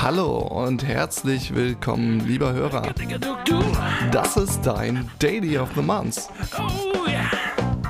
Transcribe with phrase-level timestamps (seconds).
[0.00, 2.94] Hallo und herzlich willkommen, lieber Hörer.
[4.10, 6.28] Das ist dein Daily of the Month.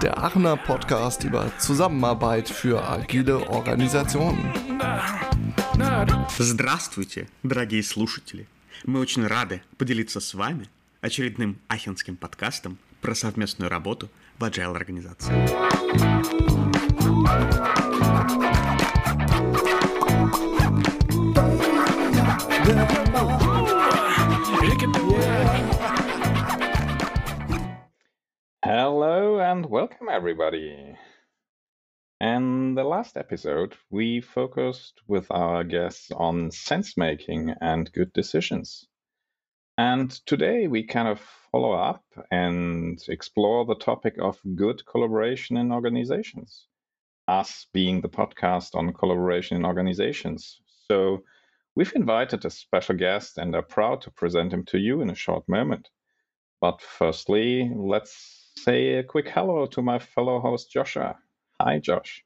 [0.02, 4.52] Der Aachener Podcast über Zusammenarbeit für agile Organisationen.
[6.38, 8.46] Здравствуйте, дорогие слушатели!
[8.84, 10.68] Мы очень рады поделиться с вами
[11.00, 14.08] очередным ахенским подкастом про совместную работу
[14.38, 15.32] в agile организации.
[28.62, 30.96] Hello and welcome, everybody.
[32.20, 38.86] In the last episode, we focused with our guests on sense making and good decisions.
[39.78, 45.72] And today we kind of follow up and explore the topic of good collaboration in
[45.72, 46.66] organizations.
[47.28, 50.60] Us being the podcast on collaboration in organizations.
[50.88, 51.22] So
[51.74, 55.14] we've invited a special guest and are proud to present him to you in a
[55.14, 55.88] short moment.
[56.60, 61.16] But firstly, let's say a quick hello to my fellow host, Joshua.
[61.60, 62.24] Hi, Josh.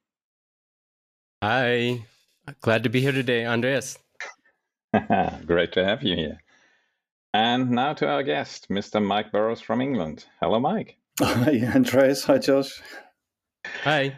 [1.43, 2.05] Hi.
[2.61, 3.99] Glad to be here today, Andreas.
[5.47, 6.39] Great to have you here.
[7.35, 9.05] And now to our guest, Mr.
[9.05, 10.25] Mike Burrows from England.
[10.41, 10.97] Hello, Mike.
[11.21, 12.25] Hi, Andreas.
[12.25, 12.83] Hi, Josh.
[13.85, 14.17] Hi.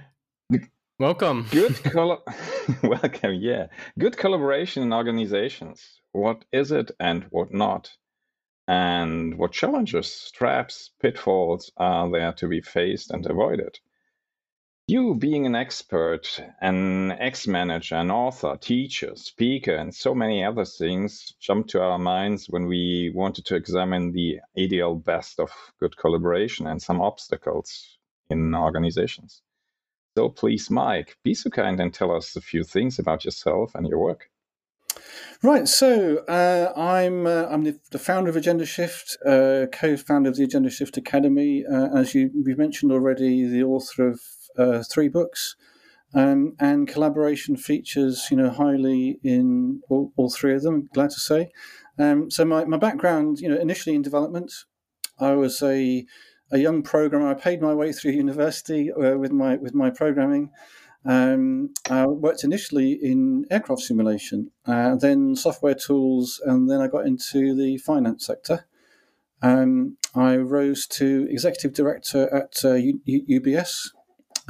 [1.00, 1.46] Welcome.
[1.50, 2.22] Good col-
[2.82, 3.32] welcome.
[3.32, 5.82] Yeah, good collaboration in organizations.
[6.12, 7.90] What is it and what not?
[8.68, 13.78] And what challenges, traps, pitfalls are there to be faced and avoided?
[14.88, 20.66] You, being an expert, an ex manager, an author, teacher, speaker, and so many other
[20.66, 25.96] things, jumped to our minds when we wanted to examine the ideal best of good
[25.96, 27.96] collaboration and some obstacles
[28.28, 29.40] in organizations.
[30.16, 33.86] So please, Mike, be so kind and tell us a few things about yourself and
[33.86, 34.28] your work.
[35.42, 40.46] Right, so uh, I'm uh, I'm the, the, founder of Agendashift, uh, co-founder of the
[40.46, 41.64] Agendashift Academy.
[41.64, 44.20] Uh, as you we mentioned already, the author of
[44.58, 45.56] uh, three books,
[46.14, 50.88] um, and collaboration features, you know, highly in all, all three of them.
[50.92, 51.50] Glad to say.
[51.98, 54.52] Um, so my, my background, you know, initially in development,
[55.18, 56.04] I was a
[56.50, 57.28] a young programmer.
[57.28, 60.50] I paid my way through university uh, with my with my programming.
[61.04, 67.06] Um, I worked initially in aircraft simulation, uh, then software tools, and then I got
[67.06, 68.66] into the finance sector.
[69.42, 73.88] Um, I rose to executive director at uh, U- U- UBS,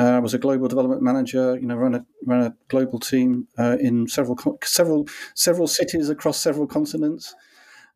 [0.01, 1.59] uh, I was a global development manager.
[1.61, 6.41] You know, ran a ran a global team uh, in several several several cities across
[6.41, 7.35] several continents.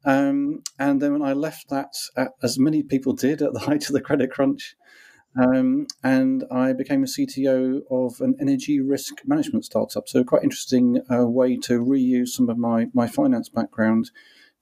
[0.05, 1.95] Um, and then when I left that,
[2.43, 4.77] as many people did at the height of the credit crunch,
[5.37, 10.09] um, and I became a CTO of an energy risk management startup.
[10.09, 14.11] So quite interesting uh, way to reuse some of my my finance background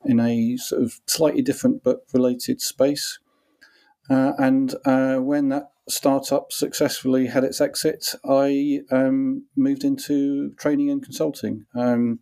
[0.05, 3.19] in a sort of slightly different but related space.
[4.11, 10.91] Uh, and uh, when that startup successfully had its exit, I um, moved into training
[10.91, 11.67] and consulting.
[11.75, 12.21] Um,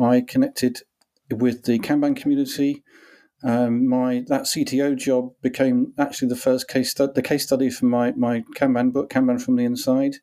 [0.00, 0.82] I connected
[1.30, 2.82] with the Kanban community.
[3.42, 7.86] Um, my that CTO job became actually the first case stu- the case study for
[7.86, 10.16] my my Kanban book, Kanban from the Inside.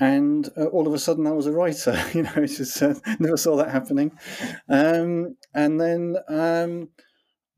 [0.00, 2.00] And uh, all of a sudden, I was a writer.
[2.14, 4.12] you know, it's just uh, never saw that happening.
[4.68, 6.88] Um, and then um,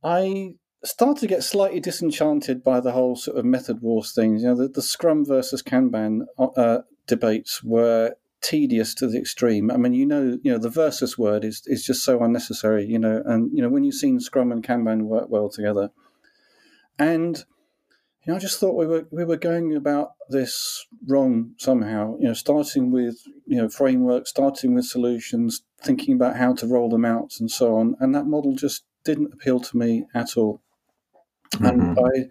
[0.02, 4.38] I started to get slightly disenchanted by the whole sort of method wars thing.
[4.38, 9.70] You know, the, the Scrum versus Kanban uh, debates were tedious to the extreme.
[9.70, 12.86] I mean, you know, you know, the versus word is is just so unnecessary.
[12.86, 15.90] You know, and you know when you've seen Scrum and Kanban work well together,
[16.98, 17.44] and
[18.24, 22.16] you know, I just thought we were we were going about this wrong somehow.
[22.18, 26.88] You know, starting with you know framework, starting with solutions, thinking about how to roll
[26.88, 27.96] them out, and so on.
[28.00, 30.60] And that model just didn't appeal to me at all.
[31.54, 31.64] Mm-hmm.
[31.66, 32.28] And I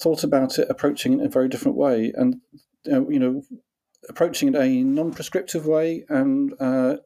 [0.00, 2.40] thought about it, approaching it in a very different way, and
[2.90, 3.42] uh, you know,
[4.08, 6.04] approaching it a non-prescriptive way.
[6.08, 6.96] And uh,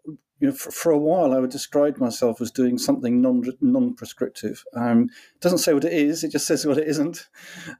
[0.42, 4.64] you know, for, for, a while, I would describe myself as doing something non non-prescriptive.
[4.74, 5.08] Um,
[5.40, 7.28] doesn't say what it is; it just says what it isn't.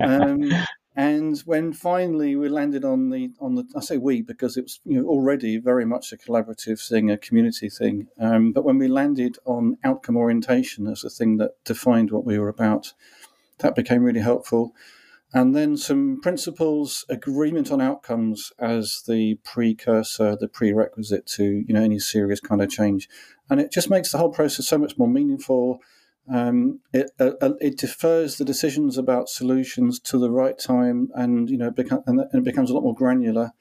[0.00, 0.48] Um,
[0.96, 4.80] and when finally we landed on the on the, I say we because it was
[4.84, 8.06] you know already very much a collaborative thing, a community thing.
[8.20, 12.38] Um, but when we landed on outcome orientation as a thing that defined what we
[12.38, 12.92] were about,
[13.58, 14.72] that became really helpful.
[15.34, 21.82] And then some principles, agreement on outcomes as the precursor, the prerequisite to you know
[21.82, 23.08] any serious kind of change,
[23.48, 25.80] and it just makes the whole process so much more meaningful.
[26.32, 31.48] Um, it uh, uh it defers the decisions about solutions to the right time, and
[31.48, 33.52] you know it, and it becomes a lot more granular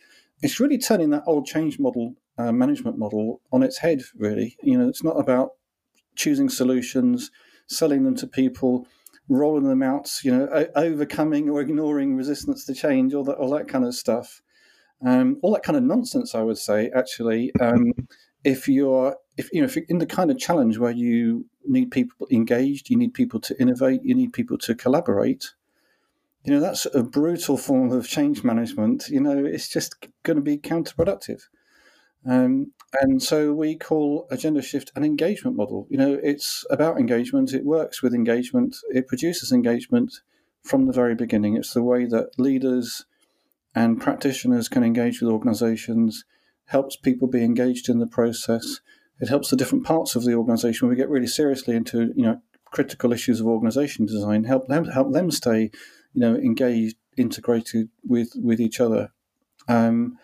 [0.42, 4.02] it's really turning that old change model uh, management model on its head.
[4.18, 5.52] Really, you know, it's not about
[6.16, 7.32] choosing solutions,
[7.68, 8.88] selling them to people,
[9.32, 13.68] rolling them out, you know, overcoming or ignoring resistance to change, all that, all that
[13.68, 14.42] kind of stuff,
[15.06, 16.36] um, all that kind of nonsense.
[16.36, 17.94] I would say, actually, um,
[18.44, 21.92] if you're, if you know, if you're in the kind of challenge where you need
[21.92, 25.54] people engaged, you need people to innovate, you need people to collaborate.
[26.44, 29.08] You know, that's a brutal form of change management.
[29.08, 31.44] You know, it's just going to be counterproductive.
[32.26, 35.88] Um, and so we call Agendashift an engagement model.
[35.90, 37.54] You know, it's about engagement.
[37.54, 38.76] It works with engagement.
[38.90, 40.14] It produces engagement
[40.64, 41.56] from the very beginning.
[41.56, 43.06] It's the way that leaders
[43.74, 46.26] and practitioners can engage with organizations,
[46.66, 48.82] helps people be engaged in the process.
[49.20, 52.24] It helps the different parts of the organization when we get really seriously into, you
[52.24, 55.72] know, critical issues of organization design, help them help them stay,
[56.14, 59.12] you know, engaged, integrated with with each other.
[59.68, 60.18] Um,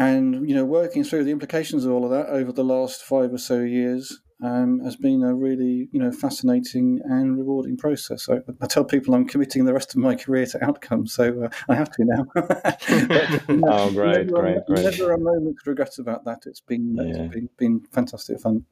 [0.00, 3.34] and you know, working through the implications of all of that over the last five
[3.34, 8.26] or so years um, has been a really you know fascinating and rewarding process.
[8.30, 11.48] I, I, tell people I'm committing the rest of my career to outcomes, so uh,
[11.68, 12.24] I have to now.
[12.34, 14.84] but, oh, great, never, great, great!
[14.84, 16.44] Never a moment's regret about that.
[16.46, 17.24] It's been yeah.
[17.24, 18.64] it's been, been fantastic fun.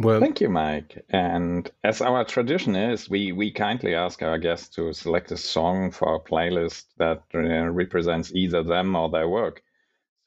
[0.00, 1.04] Well, thank you, Mike.
[1.10, 5.90] And as our tradition is, we, we kindly ask our guests to select a song
[5.90, 7.38] for our playlist that uh,
[7.70, 9.62] represents either them or their work.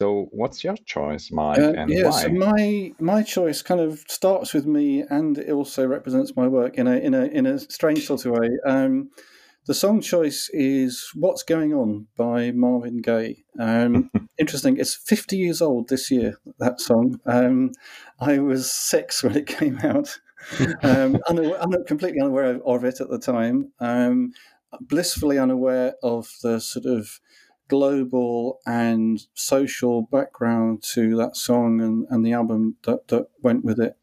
[0.00, 2.22] So, what's your choice, Mike, uh, and yeah, why?
[2.22, 6.76] So my my choice kind of starts with me, and it also represents my work
[6.76, 8.50] in a in a in a strange sort of way.
[8.66, 9.10] Um,
[9.66, 13.44] the song choice is "What's Going On" by Marvin Gaye.
[13.58, 14.76] Um, interesting.
[14.76, 16.38] It's 50 years old this year.
[16.58, 17.20] That song.
[17.26, 17.72] Um,
[18.18, 20.18] I was six when it came out.
[20.82, 23.72] um, unaware, completely unaware of it at the time.
[23.78, 24.32] Um,
[24.80, 27.20] blissfully unaware of the sort of
[27.68, 33.78] global and social background to that song and, and the album that, that went with
[33.78, 33.96] it.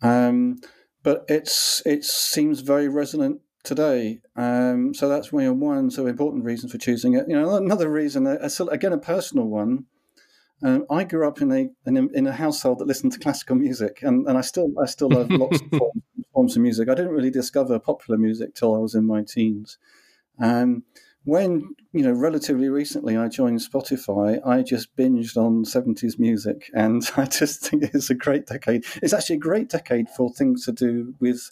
[0.00, 0.60] Um,
[1.02, 4.20] but it's it seems very resonant today.
[4.36, 7.26] Um, so that's one so important reason for choosing it.
[7.28, 9.86] You know, another reason, again, a personal one.
[10.62, 13.56] Um, I grew up in a, in a, in a household that listened to classical
[13.56, 16.02] music, and, and I still I still love lots of forms,
[16.34, 16.88] forms, of music.
[16.88, 19.78] I didn't really discover popular music till I was in my teens.
[20.38, 20.82] Um,
[21.24, 27.10] when you know relatively recently I joined Spotify, I just binged on seventies music, and
[27.16, 28.84] I just think it's a great decade.
[29.02, 31.50] It's actually a great decade for things to do with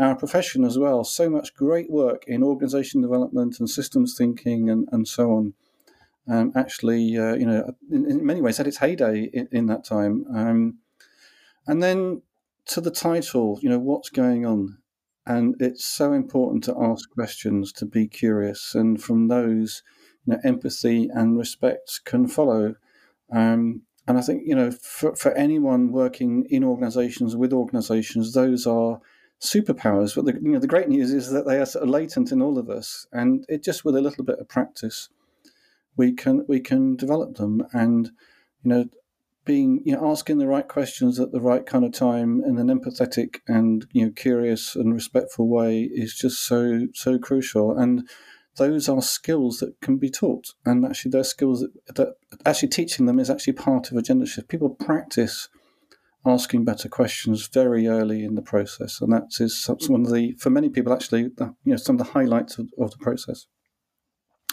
[0.00, 1.04] our profession as well.
[1.04, 5.54] So much great work in organization development and systems thinking and, and so on.
[6.28, 9.84] Um, actually, uh, you know, in, in, many ways had its heyday in, in that
[9.84, 10.24] time.
[10.34, 10.78] Um,
[11.66, 12.22] and then
[12.66, 14.78] to the title, you know, what's going on?
[15.26, 19.82] And it's so important to ask questions, to be curious, and from those,
[20.24, 22.76] you know, empathy and respect can follow.
[23.32, 28.66] Um, and I think, you know, for, for anyone working in organizations, with organizations, those
[28.66, 29.00] are
[29.40, 30.14] superpowers.
[30.14, 32.42] But the, you know, the great news is that they are sort of latent in
[32.42, 35.08] all of us, and it just with a little bit of practice,
[35.96, 37.62] we can we can develop them.
[37.72, 38.10] And
[38.62, 38.84] you know,
[39.44, 42.68] being you know asking the right questions at the right kind of time in an
[42.68, 47.76] empathetic and you know curious and respectful way is just so so crucial.
[47.76, 48.08] And
[48.56, 52.14] those are skills that can be taught, and actually, they're skills that, that
[52.44, 54.48] actually teaching them is actually part of Agendashift.
[54.48, 55.48] People practice
[56.26, 60.50] asking better questions very early in the process, and that is one of the for
[60.50, 63.46] many people actually the, you know some of the highlights of, of the process.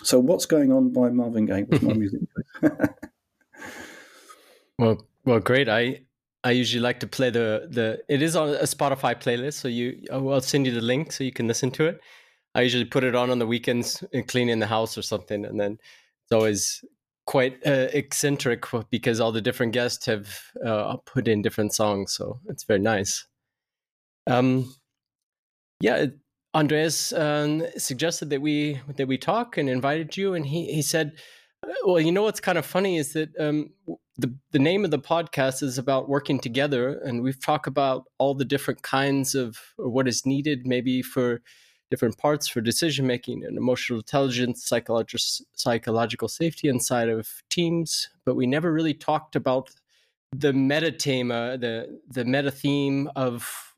[0.03, 2.21] So, what's going on by Marvin Gaye my music?
[4.79, 5.67] well, well, great.
[5.67, 6.01] I
[6.43, 8.01] I usually like to play the the.
[8.07, 11.24] It is on a Spotify playlist, so you oh, I'll send you the link so
[11.24, 12.00] you can listen to it.
[12.55, 15.59] I usually put it on on the weekends and cleaning the house or something, and
[15.59, 16.83] then it's always
[17.27, 22.39] quite uh, eccentric because all the different guests have uh, put in different songs, so
[22.48, 23.27] it's very nice.
[24.25, 24.74] Um,
[25.79, 26.07] yeah,
[26.55, 31.12] Andreas um, suggested that we that we talk and invited you, and he he said,
[31.63, 33.72] uh, "Well, you know what's kind of funny is that um,
[34.17, 38.34] the the name of the podcast is about working together, and we've talked about all
[38.34, 41.41] the different kinds of what is needed, maybe for."
[41.89, 48.36] Different parts for decision making and emotional intelligence, psychological psychological safety inside of teams, but
[48.36, 49.70] we never really talked about
[50.36, 53.74] the meta tema, the the meta theme of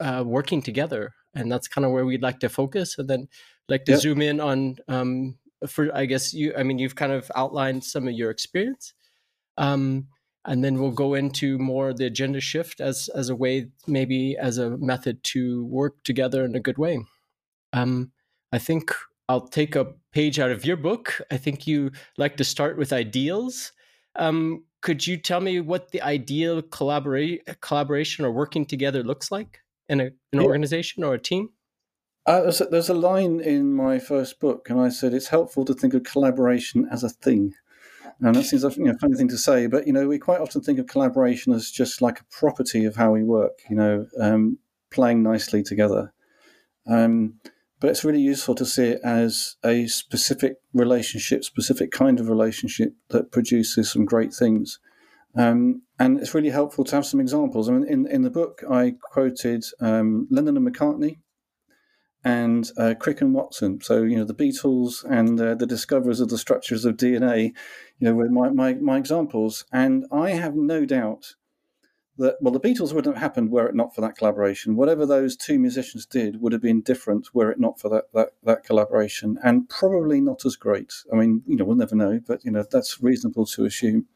[0.00, 3.28] uh, working together, and that's kind of where we'd like to focus, and then
[3.68, 4.00] like to yep.
[4.00, 5.36] zoom in on um,
[5.68, 6.52] for I guess you.
[6.56, 8.94] I mean, you've kind of outlined some of your experience.
[9.56, 10.08] Um,
[10.44, 14.76] and then we'll go into more the Agendashift as as a way maybe as a
[14.76, 16.98] method to work together in a good way
[17.74, 18.12] um,
[18.52, 18.92] I think
[19.28, 21.20] I'll take a page out of your book.
[21.30, 23.72] I think you like to start with ideals.
[24.16, 30.00] Um, could you tell me what the ideal collaboration or working together looks like in
[30.00, 30.42] a, an yeah.
[30.42, 31.50] organization or a team?
[32.26, 35.64] Uh, there's, a, there's, a, line in my first book, and I said it's helpful
[35.66, 37.52] to think of collaboration as a thing.
[38.20, 40.40] And that seems a you know, funny thing to say, but you know we quite
[40.40, 43.58] often think of collaboration as just like a property of how we work.
[43.68, 44.58] You know, um,
[44.90, 46.12] playing nicely together.
[46.86, 47.40] Um,
[47.84, 52.94] but it's really useful to see it as a specific relationship, specific kind of relationship
[53.10, 54.78] that produces some great things.
[55.36, 57.68] Um, and it's really helpful to have some examples.
[57.68, 61.18] I mean, in, in the book, I quoted um, Lennon and McCartney
[62.24, 63.82] and uh, Crick and Watson.
[63.82, 67.52] So, you know, the Beatles and uh, the discoverers of the structures of DNA,
[67.98, 69.66] you know, were my, my, my examples.
[69.70, 71.34] And I have no doubt
[72.18, 74.76] that well the beatles wouldn't have happened were it not for that collaboration.
[74.76, 78.30] Whatever those two musicians did would have been different were it not for that that,
[78.44, 80.92] that collaboration and probably not as great.
[81.12, 84.06] I mean you know we'll never know but you know that's reasonable to assume.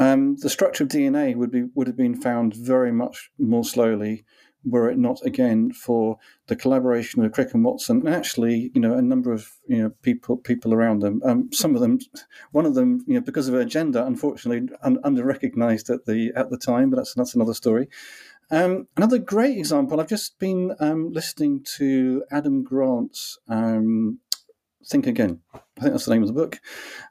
[0.00, 4.24] Um, the structure of dna would be would have been found very much more slowly
[4.64, 8.94] were it not again for the collaboration with Crick and Watson, and actually, you know,
[8.94, 11.20] a number of you know people people around them.
[11.24, 11.98] Um, some of them,
[12.52, 16.32] one of them, you know, because of her gender, unfortunately, un- under recognised at the
[16.34, 17.88] at the time, but that's that's another story.
[18.50, 20.00] Um, another great example.
[20.00, 24.20] I've just been um, listening to Adam Grant's um,
[24.86, 26.60] "Think Again." I think that's the name of the book.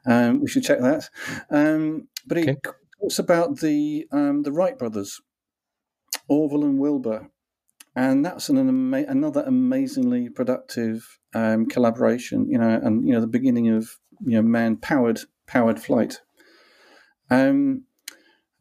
[0.04, 1.08] Um, we should check that.
[1.50, 2.56] Um, but he okay.
[3.00, 5.20] talks about the the Wright brothers,
[6.28, 7.30] Orville and Wilbur,
[7.98, 12.48] and that's an, ama- another amazingly productive um, collaboration.
[12.48, 16.20] You know, and you know the beginning of you know man powered powered flight.
[17.28, 17.86] Um,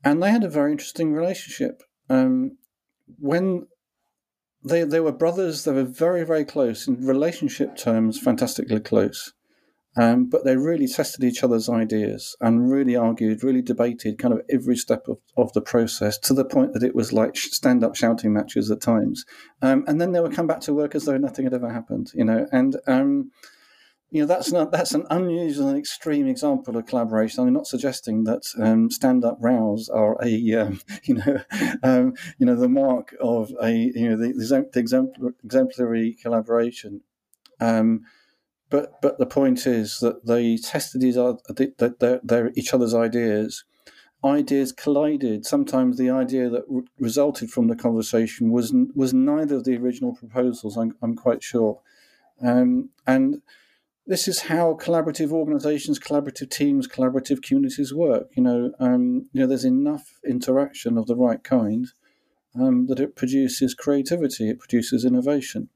[0.03, 1.83] and they had a very interesting relationship.
[2.09, 2.57] Um,
[3.19, 3.67] when
[4.67, 9.33] they they were brothers, they were very very close in relationship terms, fantastically close.
[9.97, 14.41] Um, but they really tested each other's ideas and really argued, really debated kind of
[14.49, 17.95] every step of, of the process to the point that it was like stand up
[17.95, 19.25] shouting matches at times.
[19.61, 22.11] Um, and then they would come back to work as though nothing had ever happened,
[22.13, 22.45] you know.
[22.51, 23.31] And, um,
[24.09, 27.45] you know, that's not that's an unusual and extreme example of collaboration.
[27.45, 31.39] I'm not suggesting that um, stand up rows are a, um, you know,
[31.83, 37.01] um, you know, the mark of a, you know, the, the exemplary collaboration.
[38.69, 43.63] But but the point is that they tested his, that their, their, each other's ideas.
[44.25, 45.45] Ideas collided.
[45.45, 50.15] Sometimes the idea that re- resulted from the conversation was was neither of the original
[50.15, 50.75] proposals.
[50.75, 51.79] I'm, I'm quite sure,
[52.41, 53.41] um, and
[54.07, 58.29] this is how collaborative organizations, collaborative teams, collaborative communities work.
[58.35, 61.87] You know, um, you know, there's enough interaction of the right kind
[62.55, 65.69] um, that it produces creativity, it produces innovation.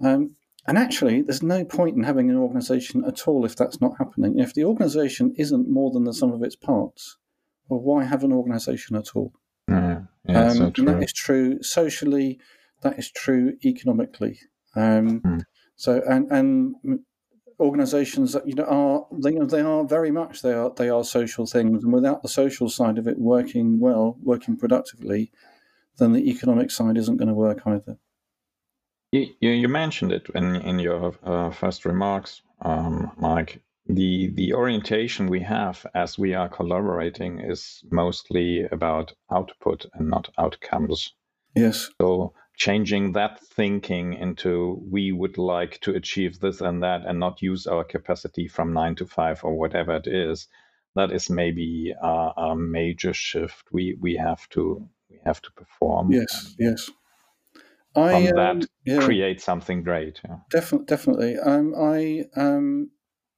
[0.00, 3.98] Um, and actually, there's no point in having an organization at all if that's not
[3.98, 4.38] happening.
[4.38, 7.16] If the organization isn't more than the sum of its parts,
[7.68, 9.32] well, why have an organization at all?
[9.70, 12.38] Mm, yeah, um, so and that is true socially,
[12.82, 14.40] that is true economically.
[14.74, 15.42] Um, mm.
[15.76, 17.00] So, and, and
[17.58, 20.90] organizations that you know are they, you know, they are very much they are they
[20.90, 25.32] are social things and without the social side of it working well working productively
[25.96, 27.96] then the economic side isn't going to work either
[29.12, 33.62] you, you mentioned it in, in your uh, first remarks, um, Mike.
[33.88, 40.28] The, the orientation we have as we are collaborating is mostly about output and not
[40.36, 41.12] outcomes.
[41.54, 41.88] Yes.
[42.00, 47.42] So changing that thinking into we would like to achieve this and that and not
[47.42, 50.48] use our capacity from nine to five or whatever it is
[50.94, 56.10] that is maybe a, a major shift we we have to we have to perform
[56.10, 56.90] yes yes
[57.96, 60.20] I, on that um, yeah, create something great.
[60.24, 60.36] Yeah.
[60.50, 61.38] Definitely, definitely.
[61.38, 62.90] Um, I um,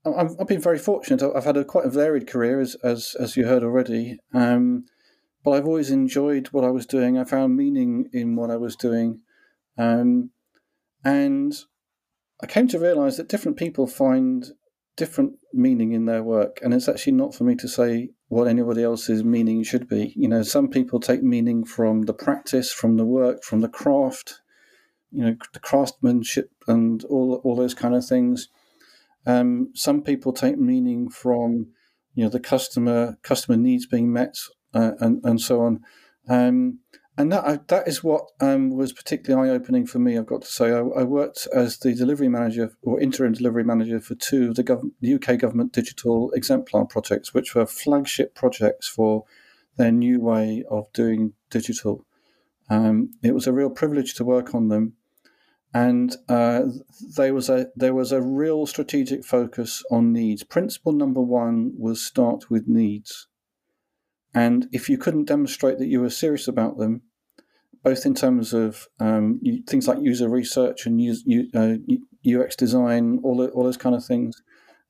[0.04, 1.22] I've, I've, been very fortunate.
[1.34, 4.18] I've had a quite a varied career, as as, as you heard already.
[4.34, 4.84] Um,
[5.44, 7.16] but I've always enjoyed what I was doing.
[7.16, 9.20] I found meaning in what I was doing,
[9.78, 10.30] um,
[11.04, 11.54] and
[12.42, 14.44] I came to realise that different people find
[14.96, 18.82] different meaning in their work, and it's actually not for me to say what anybody
[18.82, 20.12] else's meaning should be.
[20.16, 24.40] You know, some people take meaning from the practice, from the work, from the craft
[25.12, 28.48] you know the craftsmanship and all all those kind of things.
[29.26, 31.68] Um, some people take meaning from
[32.14, 34.36] you know the customer customer needs being met
[34.74, 35.80] uh, and and so on.
[36.28, 36.80] Um,
[37.18, 40.16] and that that is what um, was particularly eye opening for me.
[40.16, 43.98] I've got to say, I, I, worked as the delivery manager or interim delivery manager
[43.98, 48.86] for two of the, gov- the UK government digital exemplar projects, which were flagship projects
[48.86, 49.24] for
[49.76, 52.06] their new way of doing digital.
[52.70, 54.94] Um, it was a real privilege to work on them,
[55.72, 56.62] and uh,
[57.16, 60.44] there was a there was a real strategic focus on needs.
[60.44, 63.26] Principle number one was start with needs,
[64.34, 67.02] and if you couldn't demonstrate that you were serious about them,
[67.82, 71.76] both in terms of um, things like user research and use, uh,
[72.26, 74.42] UX design, all all those kind of things,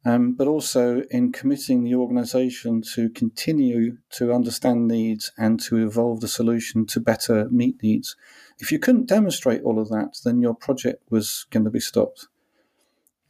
[0.08, 6.20] um, but also in committing the organization to continue to understand needs and to evolve
[6.20, 8.16] the solution to better meet needs.
[8.58, 12.26] If you couldn't demonstrate all of that, then your project was going to be stopped.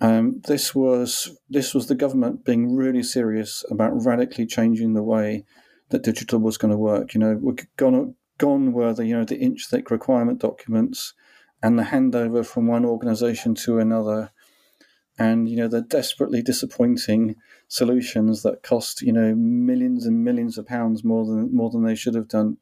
[0.00, 5.44] Um, this was this was the government being really serious about radically changing the way
[5.88, 7.12] that digital was going to work.
[7.12, 11.12] You know, we're gone gone were the you know the inch thick requirement documents
[11.60, 14.30] and the handover from one organization to another
[15.18, 17.36] and you know the desperately disappointing
[17.68, 21.94] solutions that cost you know millions and millions of pounds more than more than they
[21.94, 22.58] should have done.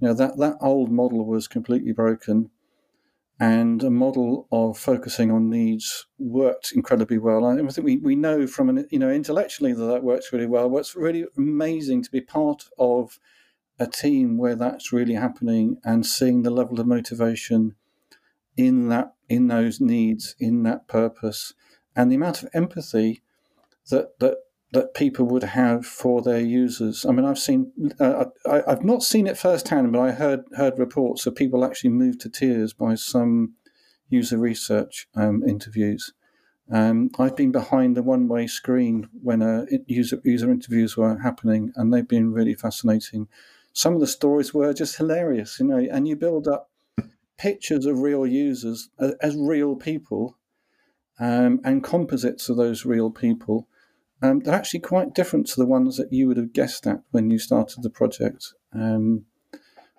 [0.00, 2.50] You know that that old model was completely broken,
[3.40, 7.44] and a model of focusing on needs worked incredibly well.
[7.44, 10.68] I think we, we know from an you know intellectually that that works really well.
[10.68, 13.18] What's really amazing to be part of
[13.78, 17.76] a team where that's really happening and seeing the level of motivation
[18.56, 21.54] in that in those needs in that purpose
[21.98, 23.20] and the amount of empathy
[23.90, 24.38] that that
[24.72, 27.06] that people would have for their users.
[27.06, 30.78] I mean, I've seen, uh, I, have not seen it firsthand, but I heard heard
[30.78, 33.54] reports of people actually moved to tears by some
[34.10, 36.12] user research um, interviews.
[36.70, 41.72] Um, I've been behind the one way screen when uh, user user interviews were happening,
[41.74, 43.26] and they've been really fascinating.
[43.72, 46.70] Some of the stories were just hilarious, you know, and you build up
[47.38, 50.37] pictures of real users as, as real people
[51.18, 53.68] um, and composites of those real people,
[54.22, 57.30] um, they're actually quite different to the ones that you would have guessed at when
[57.30, 58.52] you started the project.
[58.72, 59.24] Um,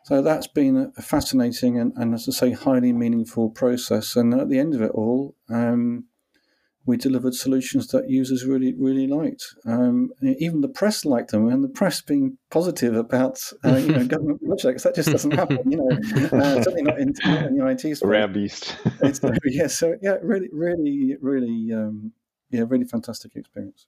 [0.03, 4.15] so that's been a fascinating and, and, as I say, highly meaningful process.
[4.15, 6.05] And at the end of it all, um,
[6.85, 9.45] we delivered solutions that users really, really liked.
[9.65, 14.05] Um, even the press liked them, and the press being positive about uh, you know
[14.07, 15.59] government projects that just doesn't happen.
[15.69, 18.03] You know, uh, certainly not in, not in the IT space.
[18.03, 18.77] Rare beast.
[19.45, 22.13] yeah, so yeah, really, really, really, um,
[22.49, 23.87] yeah, really fantastic experience.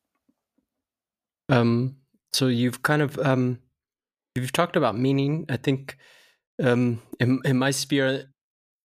[1.50, 1.98] Um,
[2.34, 3.60] so you've kind of um,
[4.36, 5.46] you've talked about meaning.
[5.50, 5.98] I think
[6.62, 8.26] um, in, in my sphere,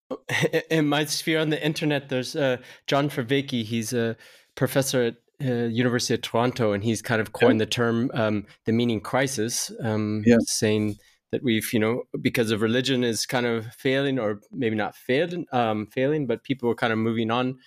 [0.69, 3.63] in my sphere on the internet, there's uh, John Vervaeke.
[3.63, 4.15] He's a
[4.55, 5.15] professor at
[5.45, 9.71] uh, University of Toronto, and he's kind of coined the term um, the meaning crisis,
[9.83, 10.37] um, yeah.
[10.41, 10.95] saying
[11.31, 15.45] that we've, you know, because of religion is kind of failing, or maybe not failing,
[15.51, 17.57] um, failing, but people are kind of moving on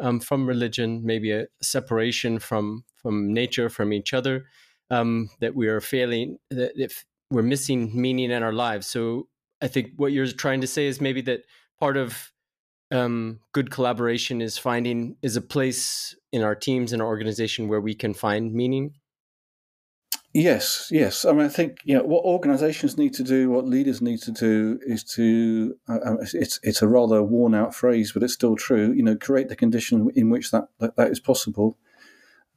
[0.00, 4.46] um, from religion, maybe a separation from from nature, from each other.
[4.88, 8.86] Um, that we are failing, that if we're missing meaning in our lives.
[8.86, 9.26] So
[9.60, 11.40] I think what you're trying to say is maybe that
[11.78, 12.32] part of
[12.90, 17.80] um, good collaboration is finding is a place in our teams and our organization where
[17.80, 18.94] we can find meaning.
[20.32, 21.24] Yes, yes.
[21.24, 24.30] I mean, I think you know what organisations need to do, what leaders need to
[24.32, 28.54] do, is to uh, uh it's it's a rather worn out phrase, but it's still
[28.54, 28.92] true.
[28.92, 31.78] You know, create the condition in which that that, that is possible,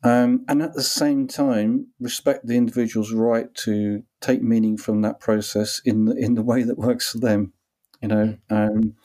[0.03, 5.21] um, and at the same time respect the individual's right to take meaning from that
[5.21, 7.53] process in the, in the way that works for them
[8.02, 8.38] you know.
[8.50, 8.96] Um,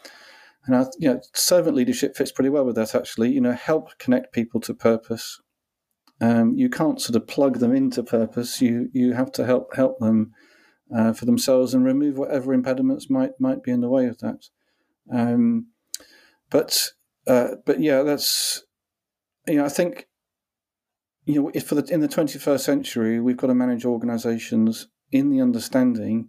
[0.67, 2.95] and I, you know, servant leadership fits pretty well with that.
[2.95, 5.41] Actually, you know, help connect people to purpose.
[6.21, 8.61] Um, you can't sort of plug them into purpose.
[8.63, 10.33] You you have to help help them
[10.95, 14.49] uh, for themselves and remove whatever impediments might might be in the way of that.
[15.13, 15.67] Um,
[16.51, 16.91] but
[17.27, 18.65] uh, but yeah, that's
[19.47, 20.09] you know, I think
[21.27, 25.31] you know, if for the in the 21st century, we've got to manage organisations in
[25.31, 26.29] the understanding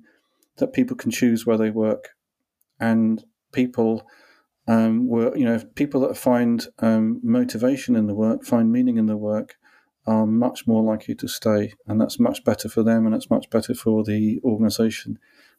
[0.58, 2.10] that people can choose where they work
[2.80, 4.08] and people
[4.68, 9.06] um, were, you know, people that find um, motivation in the work, find meaning in
[9.06, 9.56] the work,
[10.08, 13.50] are much more likely to stay, and that's much better for them, and it's much
[13.50, 15.18] better for the organisation.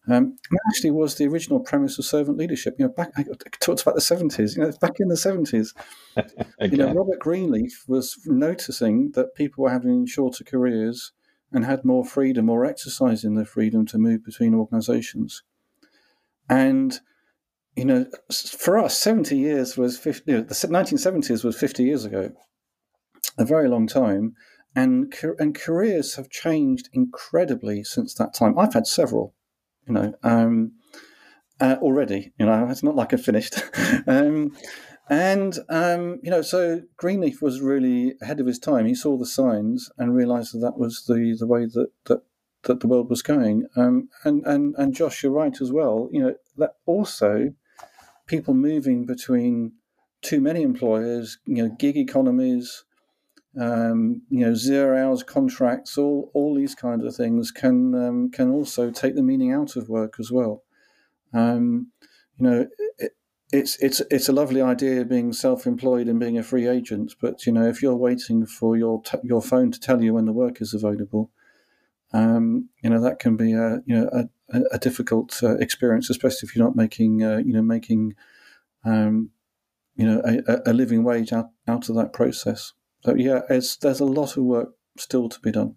[0.09, 0.37] Um,
[0.69, 2.77] actually was the original premise of servant leadership.
[2.79, 3.25] You know, back I
[3.61, 4.57] talked about the seventies.
[4.57, 5.75] You know, back in the seventies,
[6.61, 11.13] you know, Robert Greenleaf was noticing that people were having shorter careers
[11.53, 15.43] and had more freedom or exercising their freedom to move between organisations.
[16.49, 16.99] And
[17.77, 21.85] you know, for us, seventy years was 50, you know, the nineteen seventies was fifty
[21.85, 22.31] years ago,
[23.39, 24.35] a very long time,
[24.75, 28.59] and and careers have changed incredibly since that time.
[28.59, 29.35] I've had several,
[29.87, 30.73] you know, um,
[31.61, 32.33] uh, already.
[32.39, 33.55] You know, it's not like I finished.
[34.07, 34.57] um,
[35.09, 38.87] and um, you know, so Greenleaf was really ahead of his time.
[38.87, 42.23] He saw the signs and realised that that was the the way that that
[42.67, 43.67] that the world was going.
[43.77, 46.09] Um, and, and, and Josh, you're right as well.
[46.13, 47.55] You know, that also
[48.27, 49.73] people moving between
[50.23, 52.85] too many employers, you know, gig economies,
[53.59, 58.51] um, you know, zero hours contracts, all all these kinds of things can um, can
[58.51, 60.63] also take the meaning out of work as well.
[61.33, 61.93] Um,
[62.37, 62.67] you know,
[62.99, 63.13] it,
[63.53, 67.53] it's it's it's a lovely idea being self-employed and being a free agent, but you
[67.53, 70.61] know, if you're waiting for your t- your phone to tell you when the work
[70.61, 71.31] is available,
[72.17, 74.09] um, you know that can be a you know
[74.51, 78.15] a, a difficult uh, experience, especially if you're not making uh, you know making
[78.85, 79.31] um,
[79.97, 82.73] you know a, a living wage out, out of that process.
[83.05, 85.77] So yeah, there's a lot of work still to be done.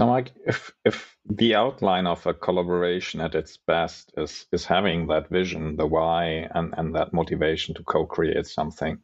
[0.00, 5.08] So, like, if if the outline of a collaboration at its best is is having
[5.08, 8.98] that vision, the why, and and that motivation to co-create something,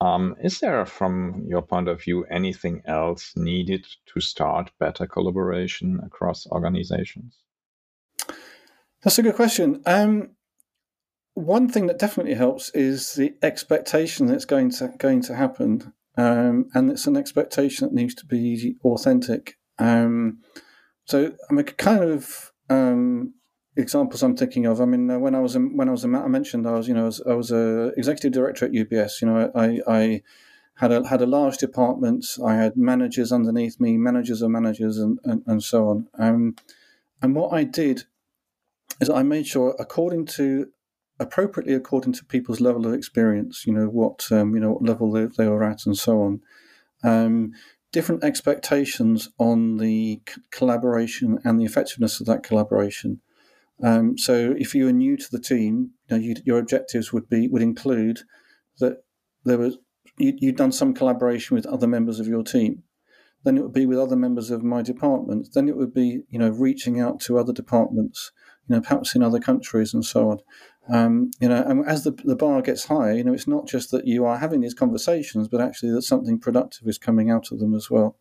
[0.00, 6.46] is there, from your point of view, anything else needed to start better collaboration across
[6.48, 7.36] organizations?
[9.02, 9.82] That's a good question.
[9.86, 10.30] Um,
[11.34, 16.68] one thing that definitely helps is the expectation that's going to going to happen, um,
[16.74, 19.58] and it's an expectation that needs to be authentic.
[19.78, 20.38] Um,
[21.04, 23.34] so, I mean, kind of um,
[23.76, 24.80] examples I'm thinking of.
[24.80, 26.88] I mean, uh, when I was in, when I was in, I mentioned I was
[26.88, 29.20] you know I was, I was a executive director at UBS.
[29.20, 30.22] You know, I, I
[30.76, 32.26] had a had a large department.
[32.44, 36.08] I had managers underneath me, managers of managers, and and, and so on.
[36.18, 36.56] Um,
[37.22, 38.04] and what I did
[39.00, 40.68] is I made sure, according to
[41.18, 43.66] appropriately according to people's level of experience.
[43.66, 46.40] You know what um, you know what level they, they were at, and so on.
[47.02, 47.52] Um,
[47.92, 53.20] different expectations on the c- collaboration and the effectiveness of that collaboration.
[53.82, 57.28] Um, so, if you were new to the team, you know, you, your objectives would
[57.28, 58.20] be would include
[58.78, 59.04] that
[59.44, 59.78] there was
[60.18, 62.82] you, you'd done some collaboration with other members of your team.
[63.44, 65.48] Then it would be with other members of my department.
[65.52, 68.32] Then it would be you know reaching out to other departments,
[68.66, 70.38] you know perhaps in other countries and so on.
[70.88, 73.90] Um, you know, and as the, the bar gets higher, you know, it's not just
[73.90, 77.58] that you are having these conversations, but actually that something productive is coming out of
[77.58, 78.16] them as well.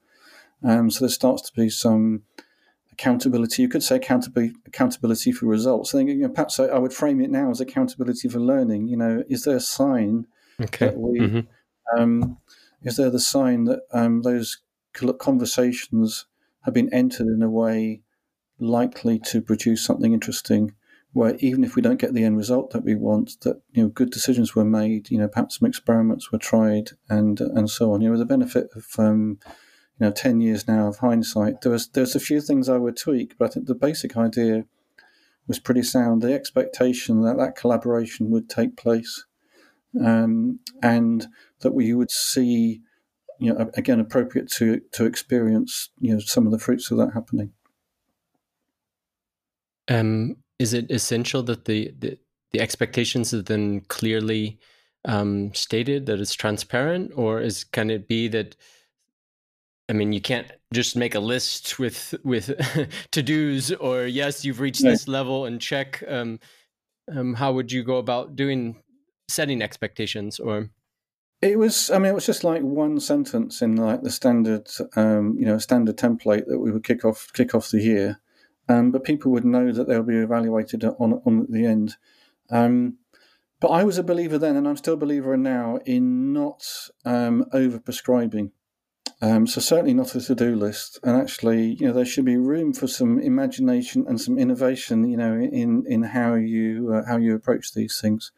[0.64, 2.24] Um, so there starts to be some
[2.96, 3.62] accountability.
[3.62, 5.94] You could say accountability, accountability for results.
[5.94, 8.88] I think you know, perhaps I, I, would frame it now as accountability for learning.
[8.88, 10.28] You know, is there a sign
[10.62, 10.88] okay.
[10.88, 11.20] that we?
[11.20, 12.00] Mm-hmm.
[12.00, 12.38] Um,
[12.84, 14.62] is there the sign that um, those
[15.20, 16.26] conversations
[16.62, 18.02] have been entered in a way
[18.60, 20.74] likely to produce something interesting?
[21.16, 23.88] where even if we don't get the end result that we want, that you know
[23.88, 25.10] good decisions were made.
[25.10, 28.02] You know, perhaps some experiments were tried, and and so on.
[28.02, 29.40] You know, the benefit of um,
[30.00, 32.98] you know ten years now of hindsight, there was there's a few things I would
[32.98, 34.66] tweak, but I think the basic idea
[35.48, 36.22] was pretty sound.
[36.22, 39.26] The expectation that that collaboration would take place,
[40.04, 41.28] um, and
[41.62, 42.82] that we would see,
[43.40, 47.14] you know, again appropriate to to experience, you know, some of the fruits of that
[47.14, 47.54] happening.
[49.88, 52.18] Um, is it essential that the the,
[52.52, 54.60] the expectations are then clearly
[55.06, 58.58] um, stated that it's transparent, or is can it be that?
[59.88, 62.52] I mean, you can't just make a list with with
[63.12, 66.04] to dos, or yes, you've reached this level and check.
[66.08, 66.40] Um,
[67.16, 68.78] um, how would you go about doing
[69.30, 70.70] setting expectations, or?
[71.42, 71.92] It was.
[71.92, 75.60] I mean, it was just like one sentence in like the standard, um, you know,
[75.60, 78.20] standard template that we would kick off kick off the year,
[78.68, 81.98] um, but people would know that they'll be evaluated on on the end.
[82.50, 82.98] Um,
[83.60, 86.66] but I was a believer then, and I'm still a believer now in not
[87.04, 88.52] um, over prescribing.
[89.22, 92.74] Um, so certainly not a to-do list, and actually, you know, there should be room
[92.74, 97.34] for some imagination and some innovation, you know, in in how you uh, how you
[97.34, 98.32] approach these things.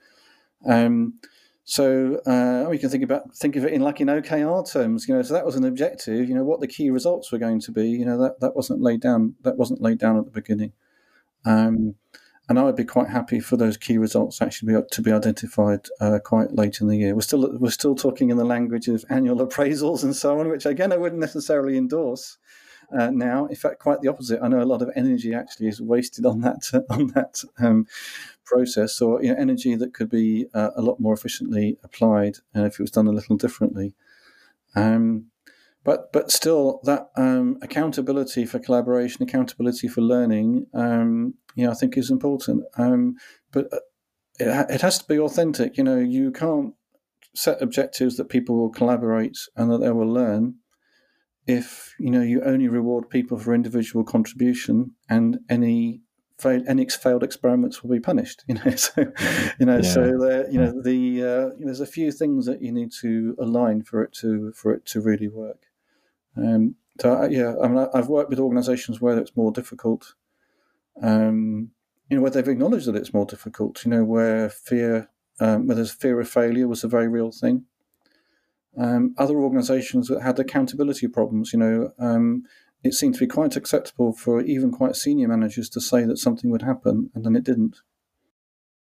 [0.67, 1.15] Um,
[1.63, 5.15] so uh, we can think about think of it in like in OKR terms, you
[5.15, 5.21] know.
[5.23, 7.89] So that was an objective, you know, what the key results were going to be.
[7.89, 9.35] You know, that that wasn't laid down.
[9.41, 10.73] That wasn't laid down at the beginning.
[11.43, 11.95] Um,
[12.49, 15.88] and I would be quite happy for those key results actually be, to be identified
[15.99, 17.13] uh, quite late in the year.
[17.13, 20.65] We're still we're still talking in the language of annual appraisals and so on, which
[20.65, 22.38] again I wouldn't necessarily endorse
[22.97, 23.47] uh, now.
[23.47, 24.39] In fact, quite the opposite.
[24.41, 27.86] I know a lot of energy actually is wasted on that on that um,
[28.45, 32.63] process, or you know, energy that could be uh, a lot more efficiently applied uh,
[32.63, 33.93] if it was done a little differently.
[34.75, 35.27] Um,
[35.88, 41.76] but but still, that um, accountability for collaboration, accountability for learning, um, you know, I
[41.76, 42.65] think is important.
[42.78, 43.15] Um,
[43.54, 43.80] but uh,
[44.38, 45.78] it, it has to be authentic.
[45.78, 46.73] You know, you can't
[47.34, 50.56] set objectives that people will collaborate and that they will learn
[51.47, 56.02] if you know you only reward people for individual contribution and any
[56.38, 59.06] failed any failed experiments will be punished you know so
[59.58, 59.93] you know yeah.
[59.93, 63.82] so there you know the uh, there's a few things that you need to align
[63.82, 65.67] for it to for it to really work
[66.38, 70.13] um, so yeah I mean I've worked with organizations where it's more difficult
[71.02, 71.71] um,
[72.10, 73.84] you know, where they've acknowledged that it's more difficult.
[73.86, 77.65] You know, where fear, um, where there's fear of failure was a very real thing.
[78.78, 82.43] Um, other organisations that had accountability problems, you know, um,
[82.84, 86.52] it seemed to be quite acceptable for even quite senior managers to say that something
[86.52, 87.78] would happen and then it didn't.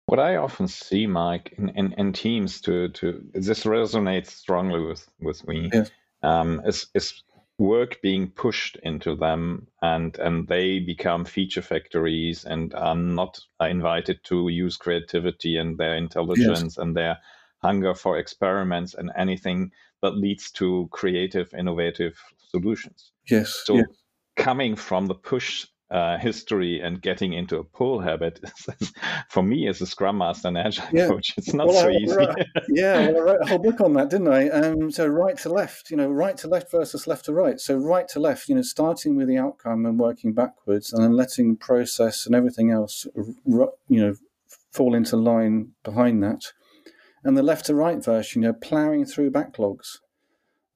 [0.06, 5.08] What I often see, Mike, in, in, in teams to to this resonates strongly with
[5.20, 5.70] with me.
[5.72, 5.90] Yes.
[6.22, 7.24] Um, is is
[7.62, 14.18] work being pushed into them and and they become feature factories and are not invited
[14.24, 16.78] to use creativity and their intelligence yes.
[16.78, 17.16] and their
[17.58, 19.70] hunger for experiments and anything
[20.02, 22.20] that leads to creative innovative
[22.50, 23.86] solutions yes so yes.
[24.34, 28.40] coming from the push uh, history and getting into a pull habit
[29.28, 31.06] for me as a scrum master and agile yeah.
[31.06, 32.26] coach it's not well, so I, easy.
[32.70, 34.48] yeah well, i wrote a whole book on that didn't i?
[34.48, 37.60] Um, so right to left you know right to left versus left to right.
[37.60, 41.12] So right to left you know starting with the outcome and working backwards and then
[41.12, 44.14] letting process and everything else you know
[44.70, 46.52] fall into line behind that.
[47.24, 49.98] And the left to right version you know plowing through backlogs.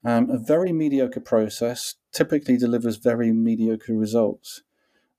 [0.05, 4.63] Um, a very mediocre process typically delivers very mediocre results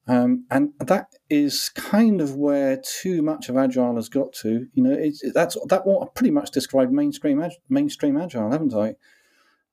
[0.08, 4.68] um, and that is kind of where too much of agile has got to.
[4.74, 8.96] You know, it's, that's that what I pretty much described mainstream mainstream agile, haven't I?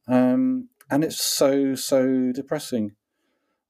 [0.08, 2.92] Um, and it's so so depressing.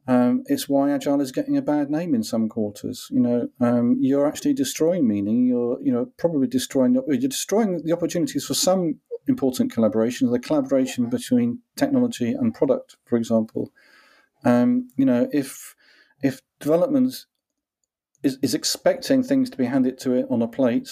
[0.06, 3.08] Um, it's why agile is getting a bad name in some quarters.
[3.10, 5.46] You know, um, you're actually destroying meaning.
[5.46, 11.10] You're you know probably destroying you're destroying the opportunities for some important collaboration, the collaboration
[11.10, 13.70] between technology and product, for example.
[14.44, 15.73] Um, you know, if
[16.24, 17.14] if development
[18.24, 20.88] is, is expecting things to be handed to it on a plate,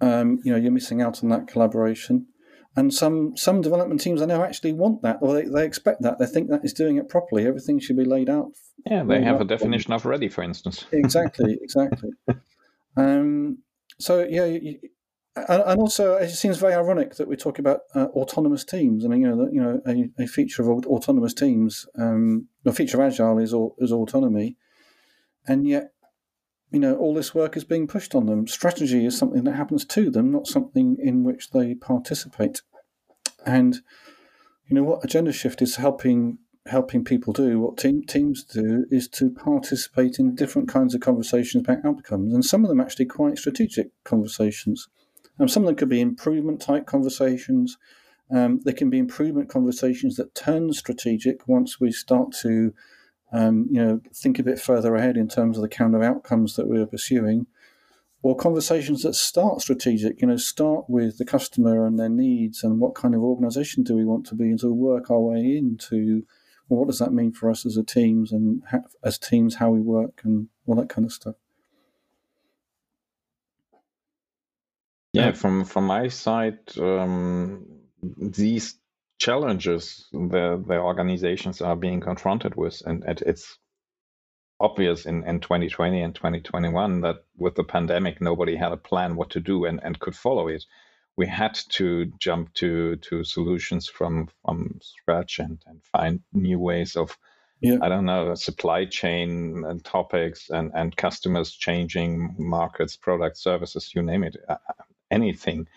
[0.00, 2.26] um, you know, you're missing out on that collaboration.
[2.74, 6.18] And some some development teams I know actually want that, or they, they expect that.
[6.18, 7.46] They think that is doing it properly.
[7.46, 8.52] Everything should be laid out.
[8.86, 10.86] Yeah, they have a definition of ready, for instance.
[10.90, 12.10] exactly, exactly.
[12.96, 13.58] um,
[14.00, 14.78] so yeah, you,
[15.34, 19.28] and also it seems very ironic that we talk about uh, autonomous teams, and you
[19.28, 23.54] know, you know, a, a feature of autonomous teams, um, a feature of agile is
[23.78, 24.56] is autonomy,
[25.46, 25.92] and yet,
[26.70, 28.46] you know, all this work is being pushed on them.
[28.46, 32.62] Strategy is something that happens to them, not something in which they participate.
[33.46, 33.80] And
[34.68, 39.30] you know what Agendashift is helping helping people do, what team, teams do, is to
[39.30, 43.90] participate in different kinds of conversations about outcomes, and some of them actually quite strategic
[44.04, 44.88] conversations.
[45.38, 47.78] Um, some of them could be improvement type conversations.
[48.30, 52.72] Um, they can be improvement conversations that turn strategic once we start to,
[53.32, 56.56] um, you know, think a bit further ahead in terms of the kind of outcomes
[56.56, 57.46] that we're pursuing,
[58.22, 60.20] or conversations that start strategic.
[60.20, 63.96] You know, start with the customer and their needs and what kind of organisation do
[63.96, 66.24] we want to be, and to work our way into
[66.68, 69.70] well, what does that mean for us as a teams and ha- as teams how
[69.70, 71.34] we work and all that kind of stuff.
[75.12, 77.66] Yeah, from from my side, um,
[78.02, 78.76] these
[79.18, 83.58] challenges the the organizations are being confronted with, and, and it's
[84.58, 89.30] obvious in, in 2020 and 2021 that with the pandemic nobody had a plan what
[89.30, 90.64] to do and, and could follow it.
[91.16, 96.96] We had to jump to to solutions from from scratch and, and find new ways
[96.96, 97.18] of
[97.60, 97.78] yeah.
[97.82, 104.02] I don't know supply chain and topics and and customers changing markets, products, services, you
[104.02, 104.36] name it
[105.12, 105.68] anything.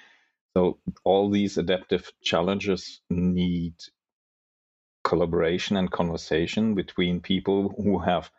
[0.56, 3.76] So all these adaptive challenges need
[5.04, 8.32] collaboration and conversation between people who have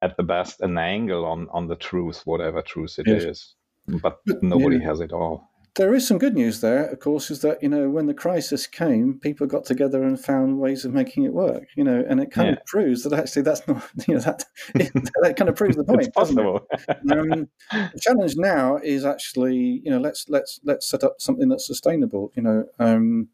[0.00, 3.22] at the best an angle on on the truth, whatever truth it yes.
[3.24, 3.54] is.
[4.02, 4.88] But nobody yeah.
[4.88, 7.88] has it all there is some good news there, of course, is that you know
[7.88, 11.64] when the crisis came, people got together and found ways of making it work.
[11.76, 12.54] You know, and it kind yeah.
[12.54, 16.02] of proves that actually that's not you know that that kind of proves the point.
[16.02, 16.66] it's possible.
[17.10, 21.66] um, the challenge now is actually you know let's let's let's set up something that's
[21.66, 22.32] sustainable.
[22.36, 23.28] You know, um,